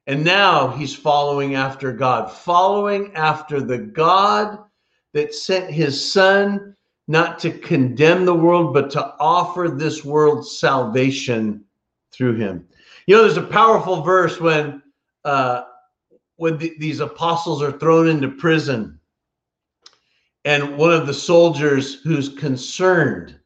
And 0.06 0.22
now 0.22 0.68
he's 0.68 0.94
following 0.94 1.54
after 1.54 1.92
God, 1.92 2.30
following 2.30 3.14
after 3.14 3.60
the 3.60 3.78
God 3.78 4.58
that 5.14 5.34
sent 5.34 5.70
his 5.70 6.12
son 6.12 6.76
not 7.08 7.38
to 7.38 7.50
condemn 7.50 8.24
the 8.24 8.34
world, 8.34 8.74
but 8.74 8.90
to 8.90 9.14
offer 9.18 9.68
this 9.68 10.04
world 10.04 10.46
salvation 10.46 11.64
through 12.12 12.34
him. 12.34 12.66
You 13.06 13.16
know, 13.16 13.22
there's 13.22 13.36
a 13.36 13.42
powerful 13.42 14.02
verse 14.02 14.40
when 14.40 14.82
uh, 15.24 15.62
when 16.36 16.58
the, 16.58 16.74
these 16.78 17.00
apostles 17.00 17.62
are 17.62 17.72
thrown 17.72 18.08
into 18.08 18.28
prison, 18.28 18.98
and 20.44 20.76
one 20.76 20.92
of 20.92 21.06
the 21.06 21.14
soldiers 21.14 22.00
who's 22.02 22.28
concerned 22.28 23.38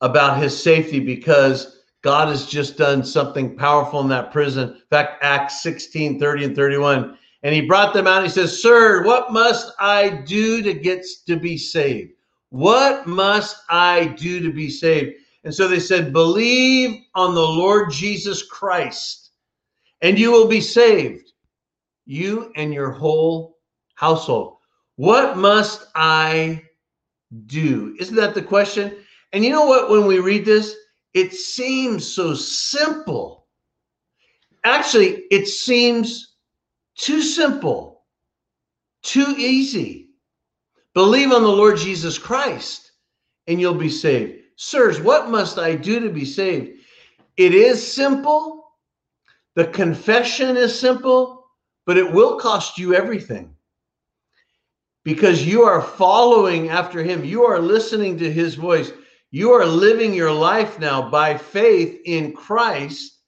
about 0.00 0.42
his 0.42 0.60
safety 0.60 1.00
because 1.00 1.82
God 2.02 2.28
has 2.28 2.46
just 2.46 2.76
done 2.76 3.04
something 3.04 3.56
powerful 3.56 4.00
in 4.00 4.08
that 4.08 4.32
prison. 4.32 4.70
In 4.70 4.82
fact, 4.90 5.22
Acts 5.22 5.62
16, 5.62 6.18
30 6.18 6.44
and 6.44 6.56
31. 6.56 7.16
And 7.44 7.54
he 7.54 7.60
brought 7.60 7.94
them 7.94 8.06
out. 8.06 8.22
he 8.22 8.28
says, 8.28 8.60
Sir, 8.60 9.04
what 9.04 9.32
must 9.32 9.72
I 9.78 10.08
do 10.08 10.62
to 10.62 10.74
get 10.74 11.06
to 11.26 11.36
be 11.36 11.56
saved? 11.56 12.12
What 12.50 13.06
must 13.06 13.56
I 13.68 14.06
do 14.06 14.40
to 14.40 14.52
be 14.52 14.68
saved? 14.68 15.14
And 15.44 15.54
so 15.54 15.66
they 15.66 15.80
said, 15.80 16.12
Believe 16.12 17.02
on 17.14 17.34
the 17.34 17.40
Lord 17.40 17.90
Jesus 17.90 18.42
Christ, 18.42 19.30
and 20.00 20.18
you 20.18 20.30
will 20.30 20.48
be 20.48 20.60
saved, 20.60 21.32
you 22.06 22.52
and 22.56 22.72
your 22.72 22.90
whole 22.90 23.58
household. 23.94 24.58
What 24.96 25.36
must 25.36 25.86
I 25.94 26.62
do? 27.46 27.96
Isn't 27.98 28.16
that 28.16 28.34
the 28.34 28.42
question? 28.42 28.96
And 29.32 29.44
you 29.44 29.50
know 29.50 29.66
what? 29.66 29.90
When 29.90 30.06
we 30.06 30.18
read 30.18 30.44
this, 30.44 30.76
it 31.14 31.32
seems 31.32 32.06
so 32.06 32.34
simple. 32.34 33.46
Actually, 34.64 35.24
it 35.30 35.46
seems 35.46 36.36
too 36.96 37.22
simple, 37.22 38.04
too 39.02 39.34
easy. 39.36 40.10
Believe 40.94 41.32
on 41.32 41.42
the 41.42 41.48
Lord 41.48 41.78
Jesus 41.78 42.18
Christ, 42.18 42.92
and 43.46 43.60
you'll 43.60 43.74
be 43.74 43.88
saved. 43.88 44.41
Sirs, 44.64 45.00
what 45.00 45.28
must 45.28 45.58
I 45.58 45.74
do 45.74 45.98
to 45.98 46.08
be 46.08 46.24
saved? 46.24 46.78
It 47.36 47.52
is 47.52 47.84
simple. 47.84 48.70
The 49.56 49.66
confession 49.66 50.56
is 50.56 50.78
simple, 50.78 51.48
but 51.84 51.98
it 51.98 52.12
will 52.12 52.38
cost 52.38 52.78
you 52.78 52.94
everything 52.94 53.56
because 55.04 55.44
you 55.44 55.62
are 55.64 55.82
following 55.82 56.68
after 56.68 57.02
him. 57.02 57.24
You 57.24 57.42
are 57.42 57.58
listening 57.58 58.16
to 58.18 58.32
his 58.32 58.54
voice. 58.54 58.92
You 59.32 59.50
are 59.50 59.66
living 59.66 60.14
your 60.14 60.32
life 60.32 60.78
now 60.78 61.10
by 61.10 61.36
faith 61.36 62.00
in 62.04 62.32
Christ 62.32 63.18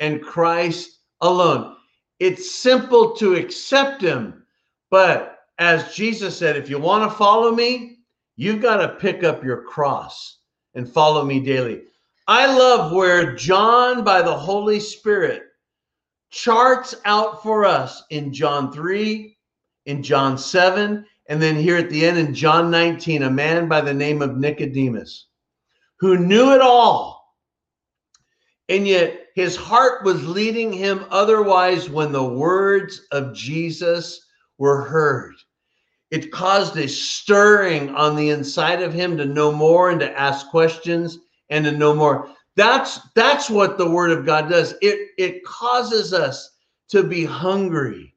and 0.00 0.22
Christ 0.22 1.00
alone. 1.20 1.76
It's 2.18 2.50
simple 2.62 3.14
to 3.16 3.34
accept 3.34 4.00
him, 4.00 4.42
but 4.90 5.40
as 5.58 5.94
Jesus 5.94 6.36
said, 6.36 6.56
if 6.56 6.70
you 6.70 6.78
want 6.78 7.08
to 7.08 7.16
follow 7.16 7.52
me, 7.52 7.98
you've 8.36 8.62
got 8.62 8.78
to 8.78 8.96
pick 8.96 9.22
up 9.22 9.44
your 9.44 9.64
cross 9.64 10.37
and 10.74 10.88
follow 10.88 11.24
me 11.24 11.40
daily. 11.40 11.82
I 12.26 12.46
love 12.46 12.92
where 12.92 13.34
John, 13.34 14.04
by 14.04 14.22
the 14.22 14.36
Holy 14.36 14.80
Spirit, 14.80 15.44
charts 16.30 16.94
out 17.04 17.42
for 17.42 17.64
us 17.64 18.02
in 18.10 18.32
John 18.32 18.72
3, 18.72 19.36
in 19.86 20.02
John 20.02 20.36
7, 20.36 21.06
and 21.28 21.42
then 21.42 21.56
here 21.56 21.76
at 21.76 21.90
the 21.90 22.04
end 22.04 22.18
in 22.18 22.34
John 22.34 22.70
19, 22.70 23.22
a 23.22 23.30
man 23.30 23.68
by 23.68 23.80
the 23.80 23.94
name 23.94 24.22
of 24.22 24.36
Nicodemus 24.36 25.28
who 25.98 26.16
knew 26.16 26.52
it 26.52 26.60
all. 26.60 27.34
And 28.68 28.86
yet 28.86 29.28
his 29.34 29.56
heart 29.56 30.04
was 30.04 30.26
leading 30.26 30.72
him 30.72 31.06
otherwise 31.10 31.88
when 31.88 32.12
the 32.12 32.24
words 32.24 33.06
of 33.12 33.34
Jesus 33.34 34.26
were 34.58 34.82
heard. 34.82 35.34
It 36.10 36.32
caused 36.32 36.76
a 36.76 36.88
stirring 36.88 37.90
on 37.94 38.16
the 38.16 38.30
inside 38.30 38.82
of 38.82 38.94
him 38.94 39.16
to 39.18 39.26
know 39.26 39.52
more 39.52 39.90
and 39.90 40.00
to 40.00 40.18
ask 40.18 40.48
questions 40.48 41.18
and 41.50 41.64
to 41.64 41.72
know 41.72 41.94
more. 41.94 42.30
That's 42.56 43.00
that's 43.14 43.50
what 43.50 43.78
the 43.78 43.88
word 43.88 44.10
of 44.10 44.26
God 44.26 44.48
does. 44.48 44.74
It 44.80 45.10
it 45.18 45.44
causes 45.44 46.12
us 46.12 46.56
to 46.88 47.02
be 47.02 47.24
hungry 47.24 48.14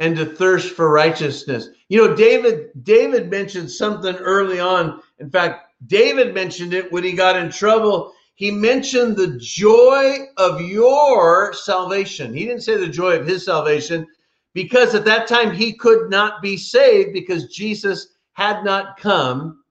and 0.00 0.16
to 0.16 0.24
thirst 0.24 0.74
for 0.74 0.90
righteousness. 0.90 1.68
You 1.88 2.06
know, 2.06 2.16
David 2.16 2.70
David 2.82 3.30
mentioned 3.30 3.70
something 3.70 4.16
early 4.16 4.58
on. 4.58 5.00
In 5.18 5.30
fact, 5.30 5.72
David 5.86 6.34
mentioned 6.34 6.74
it 6.74 6.90
when 6.90 7.04
he 7.04 7.12
got 7.12 7.36
in 7.36 7.50
trouble. 7.50 8.12
He 8.34 8.50
mentioned 8.50 9.16
the 9.16 9.36
joy 9.38 10.26
of 10.36 10.60
your 10.60 11.52
salvation. 11.52 12.32
He 12.32 12.46
didn't 12.46 12.62
say 12.62 12.76
the 12.76 12.88
joy 12.88 13.16
of 13.16 13.26
his 13.26 13.44
salvation 13.44 14.06
because 14.58 14.92
at 14.92 15.04
that 15.04 15.28
time 15.28 15.52
he 15.52 15.72
could 15.72 16.10
not 16.10 16.42
be 16.42 16.56
saved 16.56 17.12
because 17.12 17.46
Jesus 17.46 18.16
had 18.32 18.64
not 18.64 18.98
come 18.98 19.62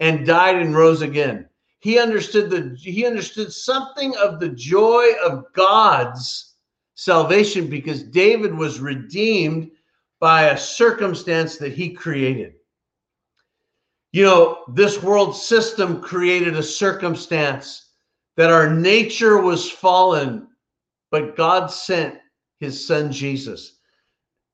and 0.00 0.26
died 0.26 0.56
and 0.56 0.74
rose 0.74 1.00
again. 1.00 1.48
He 1.78 1.96
understood 1.96 2.50
the 2.50 2.76
he 2.76 3.06
understood 3.06 3.52
something 3.52 4.16
of 4.16 4.40
the 4.40 4.48
joy 4.48 5.12
of 5.24 5.44
God's 5.52 6.56
salvation 6.96 7.68
because 7.68 8.02
David 8.02 8.52
was 8.52 8.80
redeemed 8.80 9.70
by 10.18 10.46
a 10.46 10.58
circumstance 10.58 11.56
that 11.58 11.74
he 11.74 11.90
created. 11.90 12.54
You 14.10 14.24
know, 14.24 14.64
this 14.74 15.00
world 15.04 15.36
system 15.36 16.02
created 16.02 16.56
a 16.56 16.64
circumstance 16.64 17.90
that 18.36 18.50
our 18.50 18.68
nature 18.68 19.40
was 19.40 19.70
fallen, 19.70 20.48
but 21.12 21.36
God 21.36 21.68
sent 21.68 22.18
his 22.58 22.84
son 22.84 23.12
Jesus 23.12 23.78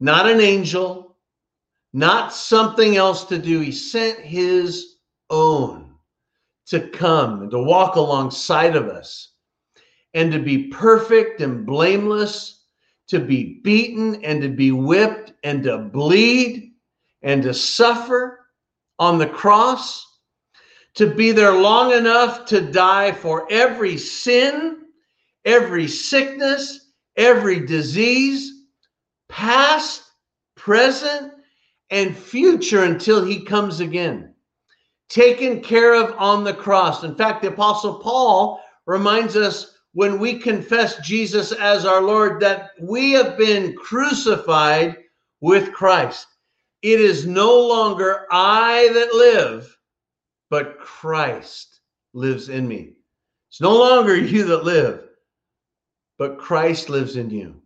not 0.00 0.28
an 0.28 0.40
angel, 0.40 1.16
not 1.92 2.32
something 2.34 2.96
else 2.96 3.24
to 3.26 3.38
do. 3.38 3.60
He 3.60 3.72
sent 3.72 4.20
his 4.20 4.96
own 5.30 5.94
to 6.66 6.80
come 6.88 7.42
and 7.42 7.50
to 7.50 7.58
walk 7.58 7.96
alongside 7.96 8.76
of 8.76 8.86
us. 8.88 9.32
and 10.14 10.32
to 10.32 10.38
be 10.38 10.68
perfect 10.68 11.40
and 11.40 11.66
blameless, 11.66 12.64
to 13.08 13.20
be 13.20 13.60
beaten 13.62 14.22
and 14.24 14.42
to 14.42 14.48
be 14.48 14.72
whipped 14.72 15.32
and 15.44 15.62
to 15.64 15.78
bleed 15.78 16.72
and 17.22 17.42
to 17.42 17.54
suffer 17.54 18.46
on 18.98 19.18
the 19.18 19.26
cross, 19.26 20.06
to 20.94 21.06
be 21.06 21.32
there 21.32 21.52
long 21.52 21.92
enough 21.92 22.44
to 22.46 22.60
die 22.60 23.12
for 23.12 23.46
every 23.50 23.96
sin, 23.96 24.78
every 25.44 25.86
sickness, 25.86 26.90
every 27.16 27.64
disease, 27.64 28.57
past, 29.28 30.02
present, 30.56 31.32
and 31.90 32.16
future 32.16 32.84
until 32.84 33.24
he 33.24 33.44
comes 33.44 33.80
again. 33.80 34.34
Taken 35.08 35.62
care 35.62 35.94
of 35.94 36.14
on 36.18 36.44
the 36.44 36.54
cross. 36.54 37.04
In 37.04 37.14
fact, 37.14 37.42
the 37.42 37.48
Apostle 37.48 37.98
Paul 38.00 38.60
reminds 38.86 39.36
us 39.36 39.78
when 39.94 40.18
we 40.18 40.38
confess 40.38 40.98
Jesus 41.06 41.52
as 41.52 41.84
our 41.84 42.02
Lord 42.02 42.40
that 42.40 42.70
we 42.80 43.12
have 43.12 43.38
been 43.38 43.74
crucified 43.74 44.96
with 45.40 45.72
Christ. 45.72 46.26
It 46.82 47.00
is 47.00 47.26
no 47.26 47.58
longer 47.66 48.26
I 48.30 48.90
that 48.92 49.14
live, 49.14 49.76
but 50.50 50.78
Christ 50.78 51.80
lives 52.12 52.48
in 52.48 52.68
me. 52.68 52.92
It's 53.50 53.60
no 53.60 53.76
longer 53.76 54.14
you 54.14 54.44
that 54.44 54.64
live, 54.64 55.08
but 56.18 56.38
Christ 56.38 56.90
lives 56.90 57.16
in 57.16 57.30
you. 57.30 57.60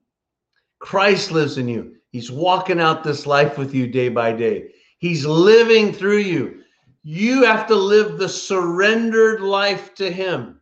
Christ 0.82 1.30
lives 1.30 1.58
in 1.58 1.68
you. 1.68 1.94
He's 2.10 2.30
walking 2.30 2.80
out 2.80 3.04
this 3.04 3.24
life 3.24 3.56
with 3.56 3.72
you 3.72 3.86
day 3.86 4.08
by 4.08 4.32
day. 4.32 4.72
He's 4.98 5.24
living 5.24 5.92
through 5.92 6.18
you. 6.18 6.62
You 7.04 7.44
have 7.44 7.68
to 7.68 7.74
live 7.74 8.18
the 8.18 8.28
surrendered 8.28 9.40
life 9.40 9.94
to 9.94 10.10
Him, 10.10 10.60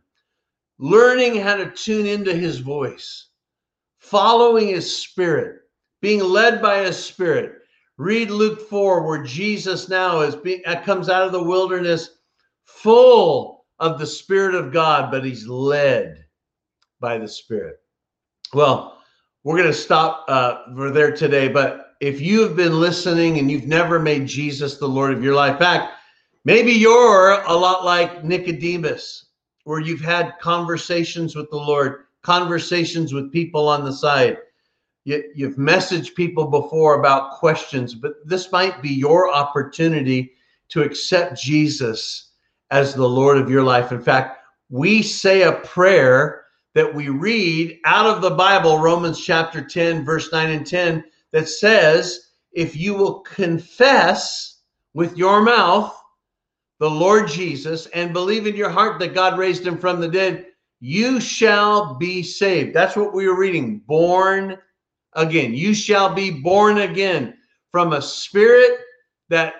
learning 0.77 1.37
how 1.37 1.55
to 1.55 1.71
tune 1.71 2.05
into 2.05 2.33
His 2.35 2.59
voice, 2.59 3.29
following 3.97 4.67
His 4.67 4.95
Spirit, 4.95 5.61
being 6.01 6.23
led 6.23 6.61
by 6.61 6.85
His 6.85 7.03
Spirit, 7.03 7.57
Read 7.97 8.29
Luke 8.29 8.61
4, 8.69 9.07
where 9.07 9.23
Jesus 9.23 9.89
now 9.89 10.21
is 10.21 10.35
being, 10.35 10.61
uh, 10.67 10.81
comes 10.81 11.09
out 11.09 11.25
of 11.25 11.31
the 11.31 11.43
wilderness 11.43 12.17
full 12.63 13.65
of 13.79 13.99
the 13.99 14.07
Spirit 14.07 14.55
of 14.55 14.71
God, 14.71 15.11
but 15.11 15.25
he's 15.25 15.47
led 15.47 16.25
by 16.99 17.17
the 17.17 17.27
Spirit. 17.27 17.77
Well, 18.53 19.00
we're 19.43 19.57
going 19.57 19.67
to 19.69 19.73
stop 19.73 20.25
uh, 20.27 20.73
for 20.75 20.91
there 20.91 21.15
today. 21.15 21.47
But 21.47 21.95
if 21.99 22.21
you 22.21 22.41
have 22.41 22.55
been 22.55 22.79
listening 22.79 23.39
and 23.39 23.49
you've 23.49 23.67
never 23.67 23.99
made 23.99 24.27
Jesus 24.27 24.77
the 24.77 24.87
Lord 24.87 25.13
of 25.13 25.23
your 25.23 25.35
life 25.35 25.59
back, 25.59 25.91
maybe 26.45 26.71
you're 26.71 27.41
a 27.43 27.53
lot 27.53 27.83
like 27.83 28.23
Nicodemus, 28.23 29.25
where 29.63 29.79
you've 29.79 30.01
had 30.01 30.39
conversations 30.39 31.35
with 31.35 31.49
the 31.49 31.57
Lord, 31.57 32.05
conversations 32.21 33.13
with 33.13 33.31
people 33.31 33.67
on 33.67 33.83
the 33.83 33.93
side 33.93 34.37
you, 35.03 35.23
you've 35.33 35.55
messaged 35.55 36.15
people 36.15 36.47
before 36.47 36.99
about 36.99 37.31
questions, 37.31 37.95
but 37.95 38.13
this 38.25 38.51
might 38.51 38.81
be 38.81 38.89
your 38.89 39.33
opportunity 39.33 40.33
to 40.69 40.83
accept 40.83 41.41
Jesus 41.41 42.31
as 42.69 42.93
the 42.93 43.07
Lord 43.07 43.37
of 43.37 43.49
your 43.49 43.63
life. 43.63 43.91
In 43.91 44.01
fact, 44.01 44.37
we 44.69 45.01
say 45.01 45.41
a 45.41 45.53
prayer 45.53 46.40
that 46.73 46.93
we 46.93 47.09
read 47.09 47.79
out 47.85 48.05
of 48.05 48.21
the 48.21 48.31
Bible, 48.31 48.79
Romans 48.79 49.23
chapter 49.23 49.61
10, 49.61 50.05
verse 50.05 50.31
9 50.31 50.49
and 50.49 50.65
10, 50.65 51.03
that 51.31 51.49
says, 51.49 52.31
If 52.53 52.75
you 52.75 52.93
will 52.93 53.19
confess 53.21 54.61
with 54.93 55.17
your 55.17 55.41
mouth 55.41 55.97
the 56.79 56.89
Lord 56.89 57.27
Jesus 57.27 57.87
and 57.87 58.13
believe 58.13 58.47
in 58.47 58.55
your 58.55 58.69
heart 58.69 58.99
that 58.99 59.13
God 59.13 59.37
raised 59.37 59.65
him 59.65 59.77
from 59.77 59.99
the 59.99 60.07
dead, 60.07 60.47
you 60.79 61.19
shall 61.19 61.95
be 61.95 62.23
saved. 62.23 62.73
That's 62.73 62.95
what 62.95 63.13
we 63.13 63.27
were 63.27 63.37
reading. 63.37 63.79
Born 63.79 64.57
again. 65.13 65.53
You 65.53 65.73
shall 65.73 66.13
be 66.13 66.31
born 66.31 66.79
again 66.79 67.35
from 67.71 67.93
a 67.93 68.01
spirit 68.01 68.79
that 69.29 69.53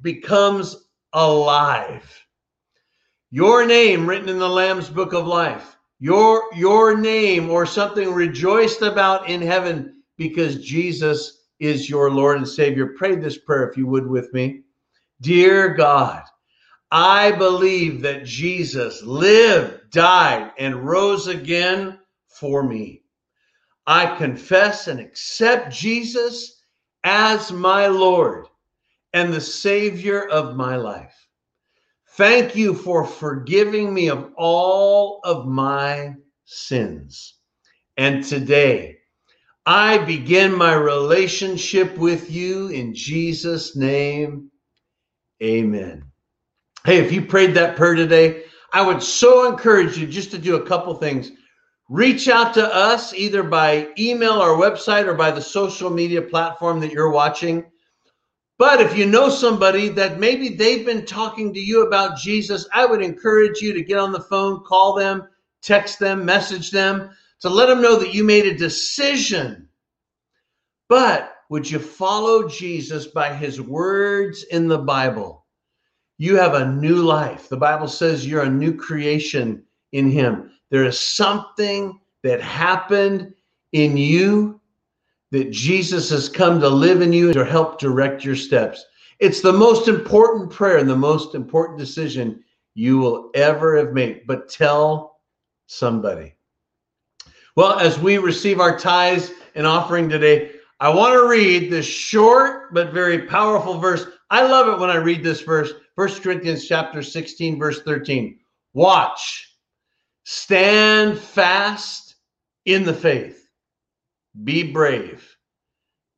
becomes 0.00 0.88
alive. 1.12 2.24
Your 3.30 3.66
name 3.66 4.08
written 4.08 4.28
in 4.28 4.38
the 4.38 4.48
Lamb's 4.48 4.88
book 4.88 5.12
of 5.12 5.26
life. 5.26 5.75
Your 5.98 6.42
your 6.54 6.96
name 6.96 7.50
or 7.50 7.64
something 7.64 8.12
rejoiced 8.12 8.82
about 8.82 9.30
in 9.30 9.40
heaven 9.40 10.02
because 10.16 10.64
Jesus 10.64 11.44
is 11.58 11.88
your 11.88 12.10
Lord 12.10 12.36
and 12.36 12.48
Savior. 12.48 12.94
Pray 12.96 13.16
this 13.16 13.38
prayer 13.38 13.68
if 13.68 13.76
you 13.76 13.86
would 13.86 14.06
with 14.06 14.32
me. 14.34 14.62
Dear 15.22 15.74
God, 15.74 16.22
I 16.90 17.32
believe 17.32 18.02
that 18.02 18.26
Jesus 18.26 19.02
lived, 19.02 19.90
died, 19.90 20.52
and 20.58 20.86
rose 20.86 21.26
again 21.26 21.98
for 22.28 22.62
me. 22.62 23.02
I 23.86 24.16
confess 24.16 24.88
and 24.88 25.00
accept 25.00 25.72
Jesus 25.72 26.62
as 27.04 27.50
my 27.52 27.86
Lord 27.86 28.46
and 29.14 29.32
the 29.32 29.40
Savior 29.40 30.28
of 30.28 30.56
my 30.56 30.76
life. 30.76 31.25
Thank 32.16 32.56
you 32.56 32.74
for 32.74 33.04
forgiving 33.04 33.92
me 33.92 34.08
of 34.08 34.32
all 34.36 35.20
of 35.22 35.46
my 35.46 36.14
sins. 36.46 37.34
And 37.98 38.24
today, 38.24 38.96
I 39.66 39.98
begin 39.98 40.56
my 40.56 40.72
relationship 40.74 41.98
with 41.98 42.30
you 42.30 42.68
in 42.68 42.94
Jesus' 42.94 43.76
name. 43.76 44.50
Amen. 45.42 46.04
Hey, 46.86 46.98
if 46.98 47.12
you 47.12 47.20
prayed 47.20 47.54
that 47.54 47.76
prayer 47.76 47.94
today, 47.94 48.44
I 48.72 48.80
would 48.80 49.02
so 49.02 49.50
encourage 49.50 49.98
you 49.98 50.06
just 50.06 50.30
to 50.30 50.38
do 50.38 50.56
a 50.56 50.66
couple 50.66 50.94
things 50.94 51.32
reach 51.88 52.28
out 52.28 52.54
to 52.54 52.74
us 52.74 53.14
either 53.14 53.42
by 53.42 53.88
email 53.98 54.32
our 54.32 54.56
website 54.56 55.06
or 55.06 55.14
by 55.14 55.30
the 55.30 55.40
social 55.40 55.90
media 55.90 56.22
platform 56.22 56.80
that 56.80 56.92
you're 56.92 57.10
watching. 57.10 57.64
But 58.58 58.80
if 58.80 58.96
you 58.96 59.06
know 59.06 59.28
somebody 59.28 59.88
that 59.90 60.18
maybe 60.18 60.48
they've 60.48 60.86
been 60.86 61.04
talking 61.04 61.52
to 61.52 61.60
you 61.60 61.86
about 61.86 62.16
Jesus, 62.16 62.66
I 62.72 62.86
would 62.86 63.02
encourage 63.02 63.60
you 63.60 63.74
to 63.74 63.82
get 63.82 63.98
on 63.98 64.12
the 64.12 64.20
phone, 64.20 64.64
call 64.64 64.94
them, 64.94 65.28
text 65.62 65.98
them, 65.98 66.24
message 66.24 66.70
them 66.70 67.10
to 67.40 67.50
let 67.50 67.66
them 67.66 67.82
know 67.82 67.96
that 67.96 68.14
you 68.14 68.24
made 68.24 68.46
a 68.46 68.56
decision. 68.56 69.68
But 70.88 71.34
would 71.50 71.70
you 71.70 71.78
follow 71.78 72.48
Jesus 72.48 73.06
by 73.06 73.34
his 73.34 73.60
words 73.60 74.44
in 74.44 74.68
the 74.68 74.78
Bible? 74.78 75.44
You 76.18 76.36
have 76.36 76.54
a 76.54 76.72
new 76.72 76.96
life. 76.96 77.48
The 77.48 77.58
Bible 77.58 77.88
says 77.88 78.26
you're 78.26 78.44
a 78.44 78.50
new 78.50 78.74
creation 78.74 79.64
in 79.92 80.10
him. 80.10 80.50
There 80.70 80.84
is 80.84 80.98
something 80.98 82.00
that 82.22 82.40
happened 82.40 83.34
in 83.72 83.96
you 83.96 84.60
that 85.30 85.50
Jesus 85.50 86.10
has 86.10 86.28
come 86.28 86.60
to 86.60 86.68
live 86.68 87.02
in 87.02 87.12
you 87.12 87.32
to 87.32 87.44
help 87.44 87.78
direct 87.78 88.24
your 88.24 88.36
steps. 88.36 88.84
It's 89.18 89.40
the 89.40 89.52
most 89.52 89.88
important 89.88 90.50
prayer 90.50 90.78
and 90.78 90.88
the 90.88 90.96
most 90.96 91.34
important 91.34 91.78
decision 91.78 92.42
you 92.74 92.98
will 92.98 93.30
ever 93.34 93.76
have 93.76 93.92
made. 93.92 94.26
But 94.26 94.48
tell 94.48 95.20
somebody. 95.66 96.34
Well, 97.56 97.78
as 97.78 97.98
we 97.98 98.18
receive 98.18 98.60
our 98.60 98.78
tithes 98.78 99.32
and 99.54 99.66
offering 99.66 100.08
today, 100.08 100.52
I 100.78 100.90
want 100.90 101.14
to 101.14 101.26
read 101.26 101.70
this 101.70 101.86
short 101.86 102.74
but 102.74 102.92
very 102.92 103.22
powerful 103.22 103.78
verse. 103.78 104.06
I 104.30 104.46
love 104.46 104.68
it 104.68 104.78
when 104.78 104.90
I 104.90 104.96
read 104.96 105.24
this 105.24 105.40
verse, 105.40 105.72
First 105.94 106.22
Corinthians 106.22 106.68
chapter 106.68 107.02
16, 107.02 107.58
verse 107.58 107.80
13. 107.82 108.38
Watch 108.74 109.46
Stand 110.28 111.20
fast 111.20 112.16
in 112.64 112.82
the 112.82 112.92
faith. 112.92 113.45
Be 114.44 114.62
brave. 114.72 115.36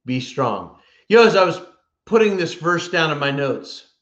Be 0.05 0.21
strong. 0.21 0.79
You 1.09 1.17
know, 1.17 1.27
as 1.27 1.37
I 1.37 1.45
was 1.45 1.61
putting 2.07 2.37
this 2.37 2.55
verse 2.55 2.89
down 2.89 3.11
in 3.11 3.19
my 3.19 3.31
notes, 3.31 3.93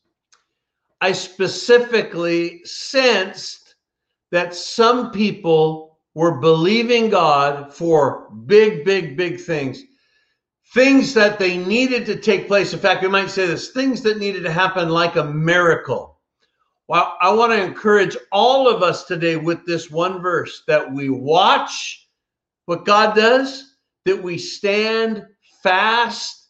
I 1.01 1.13
specifically 1.13 2.63
sensed 2.65 3.75
that 4.33 4.55
some 4.55 5.11
people 5.11 5.99
were 6.15 6.41
believing 6.41 7.11
God 7.11 7.73
for 7.73 8.31
big, 8.47 8.85
big, 8.85 9.17
big 9.17 9.41
things. 9.41 9.83
Things 10.75 11.15
that 11.15 11.39
they 11.39 11.59
needed 11.59 12.07
to 12.07 12.17
take 12.17 12.49
place. 12.49 12.73
In 12.73 12.81
fact, 12.81 13.03
we 13.03 13.09
might 13.09 13.31
say 13.31 13.47
this 13.47 13.71
things 13.71 14.03
that 14.03 14.19
needed 14.19 14.43
to 14.45 14.51
happen 14.51 14.89
like 14.89 15.17
a 15.17 15.25
miracle 15.25 16.17
well, 16.89 17.17
I 17.21 17.33
want 17.33 17.53
to 17.53 17.63
encourage 17.63 18.17
all 18.31 18.69
of 18.69 18.83
us 18.83 19.05
today 19.05 19.37
with 19.37 19.67
this 19.67 19.91
one 19.91 20.23
verse 20.23 20.63
that 20.69 20.93
we 20.93 21.09
watch 21.09 22.09
what 22.67 22.85
God 22.85 23.17
does, 23.17 23.76
that 24.07 24.23
we 24.23 24.39
stand 24.39 25.27
fast 25.63 26.49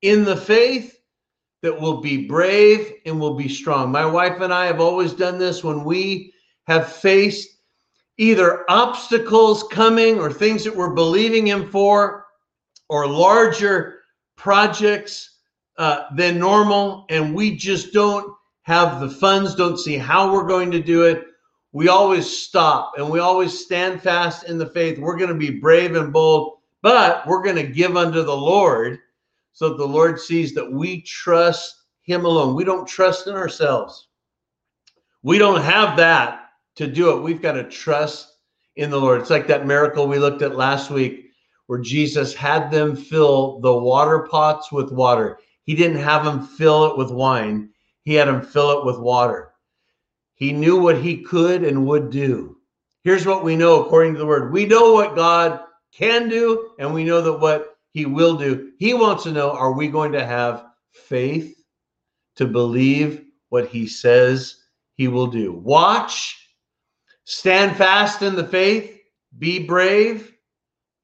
in 0.00 0.24
the 0.24 0.36
faith, 0.36 0.98
that 1.62 1.80
we'll 1.80 2.00
be 2.00 2.26
brave 2.26 2.94
and 3.06 3.20
we'll 3.20 3.34
be 3.34 3.48
strong. 3.48 3.92
My 3.92 4.06
wife 4.06 4.40
and 4.40 4.52
I 4.52 4.66
have 4.66 4.80
always 4.80 5.12
done 5.12 5.38
this 5.38 5.62
when 5.62 5.84
we 5.84 6.32
have 6.66 6.90
faced 6.90 7.48
either 8.18 8.64
obstacles 8.70 9.64
coming 9.64 10.18
or 10.18 10.32
things 10.32 10.64
that 10.64 10.74
we're 10.74 10.94
believing 10.94 11.46
Him 11.46 11.68
for, 11.70 12.24
or 12.88 13.06
larger 13.06 14.00
projects 14.36 15.38
uh, 15.78 16.04
than 16.16 16.38
normal, 16.38 17.06
and 17.08 17.34
we 17.34 17.56
just 17.56 17.92
don't 17.92 18.34
have 18.62 19.00
the 19.00 19.10
funds, 19.10 19.54
don't 19.54 19.78
see 19.78 19.96
how 19.96 20.32
we're 20.32 20.46
going 20.46 20.70
to 20.70 20.80
do 20.80 21.04
it, 21.04 21.24
we 21.72 21.88
always 21.88 22.28
stop 22.28 22.92
and 22.98 23.08
we 23.08 23.18
always 23.18 23.64
stand 23.64 24.02
fast 24.02 24.44
in 24.44 24.58
the 24.58 24.66
faith. 24.66 24.98
We're 24.98 25.16
going 25.16 25.30
to 25.30 25.34
be 25.34 25.58
brave 25.58 25.96
and 25.96 26.12
bold, 26.12 26.58
but 26.82 27.26
we're 27.26 27.42
going 27.42 27.56
to 27.56 27.62
give 27.62 27.96
unto 27.96 28.22
the 28.22 28.36
Lord 28.36 28.98
so 29.52 29.70
that 29.70 29.78
the 29.78 29.86
Lord 29.86 30.18
sees 30.18 30.54
that 30.54 30.70
we 30.70 31.02
trust 31.02 31.74
Him 32.02 32.24
alone. 32.24 32.54
We 32.54 32.64
don't 32.64 32.86
trust 32.86 33.26
in 33.26 33.34
ourselves. 33.34 34.08
We 35.22 35.38
don't 35.38 35.62
have 35.62 35.96
that 35.96 36.46
to 36.76 36.86
do 36.86 37.16
it. 37.16 37.22
We've 37.22 37.42
got 37.42 37.52
to 37.52 37.64
trust 37.64 38.36
in 38.76 38.90
the 38.90 39.00
Lord. 39.00 39.20
It's 39.20 39.30
like 39.30 39.46
that 39.46 39.66
miracle 39.66 40.06
we 40.06 40.18
looked 40.18 40.42
at 40.42 40.56
last 40.56 40.90
week 40.90 41.26
where 41.66 41.78
Jesus 41.78 42.34
had 42.34 42.70
them 42.70 42.96
fill 42.96 43.60
the 43.60 43.72
water 43.72 44.26
pots 44.30 44.72
with 44.72 44.90
water. 44.90 45.38
He 45.64 45.74
didn't 45.74 46.02
have 46.02 46.24
them 46.24 46.46
fill 46.46 46.86
it 46.86 46.98
with 46.98 47.10
wine, 47.10 47.70
He 48.02 48.14
had 48.14 48.28
them 48.28 48.42
fill 48.42 48.80
it 48.80 48.84
with 48.84 48.98
water. 48.98 49.52
He 50.34 50.52
knew 50.52 50.80
what 50.80 50.98
he 50.98 51.22
could 51.22 51.62
and 51.62 51.86
would 51.86 52.10
do. 52.10 52.56
Here's 53.04 53.26
what 53.26 53.44
we 53.44 53.54
know 53.54 53.80
according 53.84 54.14
to 54.14 54.18
the 54.18 54.26
word 54.26 54.52
we 54.52 54.66
know 54.66 54.92
what 54.92 55.14
God 55.14 55.60
can 55.92 56.28
do, 56.28 56.70
and 56.78 56.92
we 56.92 57.04
know 57.04 57.20
that 57.22 57.40
what 57.40 57.76
he 57.92 58.06
will 58.06 58.36
do. 58.36 58.72
He 58.78 58.94
wants 58.94 59.24
to 59.24 59.32
know 59.32 59.52
are 59.52 59.72
we 59.72 59.88
going 59.88 60.12
to 60.12 60.24
have 60.24 60.66
faith 60.92 61.62
to 62.36 62.46
believe 62.46 63.24
what 63.50 63.68
he 63.68 63.86
says 63.86 64.56
he 64.96 65.08
will 65.08 65.26
do? 65.26 65.52
Watch, 65.52 66.48
stand 67.24 67.76
fast 67.76 68.22
in 68.22 68.34
the 68.34 68.46
faith, 68.46 68.98
be 69.38 69.66
brave, 69.66 70.32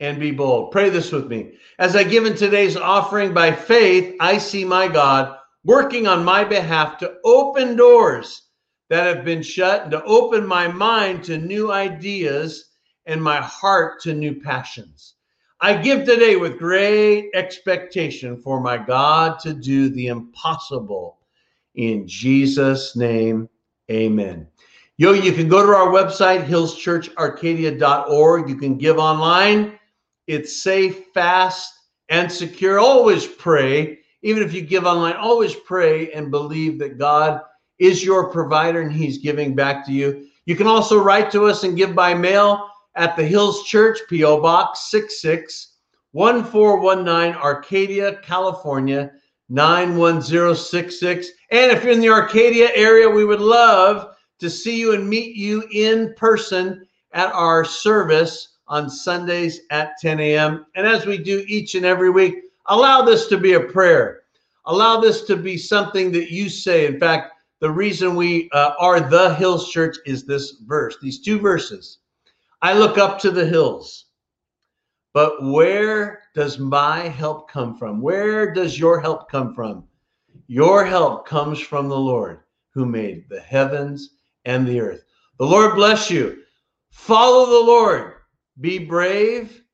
and 0.00 0.18
be 0.18 0.30
bold. 0.30 0.70
Pray 0.70 0.90
this 0.90 1.12
with 1.12 1.26
me. 1.26 1.52
As 1.78 1.96
I 1.96 2.04
give 2.04 2.24
in 2.24 2.34
today's 2.34 2.76
offering 2.76 3.34
by 3.34 3.52
faith, 3.52 4.14
I 4.20 4.38
see 4.38 4.64
my 4.64 4.88
God 4.88 5.36
working 5.64 6.06
on 6.06 6.24
my 6.24 6.44
behalf 6.44 6.98
to 6.98 7.16
open 7.24 7.76
doors 7.76 8.42
that 8.90 9.04
have 9.04 9.24
been 9.24 9.42
shut 9.42 9.82
and 9.82 9.90
to 9.90 10.02
open 10.04 10.46
my 10.46 10.68
mind 10.68 11.24
to 11.24 11.36
new 11.36 11.72
ideas 11.72 12.67
and 13.08 13.22
my 13.22 13.40
heart 13.40 14.00
to 14.02 14.14
new 14.14 14.40
passions. 14.40 15.14
I 15.60 15.74
give 15.74 16.04
today 16.04 16.36
with 16.36 16.58
great 16.58 17.30
expectation 17.34 18.40
for 18.40 18.60
my 18.60 18.78
God 18.78 19.40
to 19.40 19.52
do 19.52 19.88
the 19.88 20.06
impossible. 20.06 21.18
In 21.74 22.06
Jesus' 22.06 22.94
name, 22.94 23.48
amen. 23.90 24.46
Yo, 24.98 25.14
you 25.14 25.32
can 25.32 25.48
go 25.48 25.66
to 25.66 25.72
our 25.72 25.88
website, 25.88 26.46
hillschurcharcadia.org. 26.46 28.48
You 28.48 28.56
can 28.56 28.76
give 28.76 28.98
online. 28.98 29.76
It's 30.26 30.62
safe, 30.62 31.06
fast, 31.14 31.72
and 32.08 32.30
secure. 32.30 32.78
Always 32.78 33.26
pray. 33.26 34.00
Even 34.22 34.42
if 34.42 34.52
you 34.52 34.60
give 34.60 34.84
online, 34.84 35.14
always 35.14 35.54
pray 35.54 36.12
and 36.12 36.30
believe 36.30 36.78
that 36.80 36.98
God 36.98 37.40
is 37.78 38.04
your 38.04 38.30
provider 38.30 38.82
and 38.82 38.92
he's 38.92 39.16
giving 39.18 39.54
back 39.54 39.86
to 39.86 39.92
you. 39.92 40.26
You 40.46 40.56
can 40.56 40.66
also 40.66 41.02
write 41.02 41.30
to 41.32 41.46
us 41.46 41.64
and 41.64 41.76
give 41.76 41.94
by 41.94 42.14
mail 42.14 42.68
at 42.98 43.16
the 43.16 43.24
Hills 43.24 43.64
Church, 43.64 44.00
P.O. 44.08 44.42
Box 44.42 44.90
661419, 44.90 47.40
Arcadia, 47.40 48.16
California 48.16 49.12
91066. 49.48 51.30
And 51.50 51.72
if 51.72 51.84
you're 51.84 51.92
in 51.92 52.00
the 52.00 52.10
Arcadia 52.10 52.70
area, 52.74 53.08
we 53.08 53.24
would 53.24 53.40
love 53.40 54.14
to 54.40 54.50
see 54.50 54.78
you 54.78 54.92
and 54.92 55.08
meet 55.08 55.34
you 55.36 55.64
in 55.72 56.12
person 56.14 56.86
at 57.12 57.32
our 57.32 57.64
service 57.64 58.56
on 58.66 58.90
Sundays 58.90 59.60
at 59.70 59.92
10 60.00 60.20
a.m. 60.20 60.66
And 60.74 60.86
as 60.86 61.06
we 61.06 61.16
do 61.18 61.44
each 61.48 61.74
and 61.74 61.86
every 61.86 62.10
week, 62.10 62.34
allow 62.66 63.02
this 63.02 63.26
to 63.28 63.38
be 63.38 63.54
a 63.54 63.60
prayer. 63.60 64.20
Allow 64.66 65.00
this 65.00 65.22
to 65.22 65.36
be 65.36 65.56
something 65.56 66.12
that 66.12 66.30
you 66.30 66.50
say. 66.50 66.86
In 66.86 67.00
fact, 67.00 67.32
the 67.60 67.70
reason 67.70 68.14
we 68.14 68.50
uh, 68.52 68.74
are 68.78 69.00
the 69.00 69.34
Hills 69.34 69.70
Church 69.70 69.96
is 70.04 70.24
this 70.24 70.58
verse, 70.66 70.98
these 71.00 71.20
two 71.20 71.38
verses. 71.38 72.00
I 72.60 72.72
look 72.76 72.98
up 72.98 73.20
to 73.20 73.30
the 73.30 73.46
hills, 73.46 74.06
but 75.14 75.42
where 75.42 76.22
does 76.34 76.58
my 76.58 77.00
help 77.00 77.50
come 77.50 77.76
from? 77.76 78.00
Where 78.00 78.52
does 78.52 78.78
your 78.78 79.00
help 79.00 79.30
come 79.30 79.54
from? 79.54 79.84
Your 80.48 80.84
help 80.84 81.26
comes 81.26 81.60
from 81.60 81.88
the 81.88 81.98
Lord 81.98 82.40
who 82.74 82.84
made 82.84 83.28
the 83.28 83.40
heavens 83.40 84.16
and 84.44 84.66
the 84.66 84.80
earth. 84.80 85.04
The 85.38 85.46
Lord 85.46 85.76
bless 85.76 86.10
you. 86.10 86.42
Follow 86.90 87.46
the 87.46 87.66
Lord. 87.66 88.14
Be 88.60 88.78
brave 88.78 89.62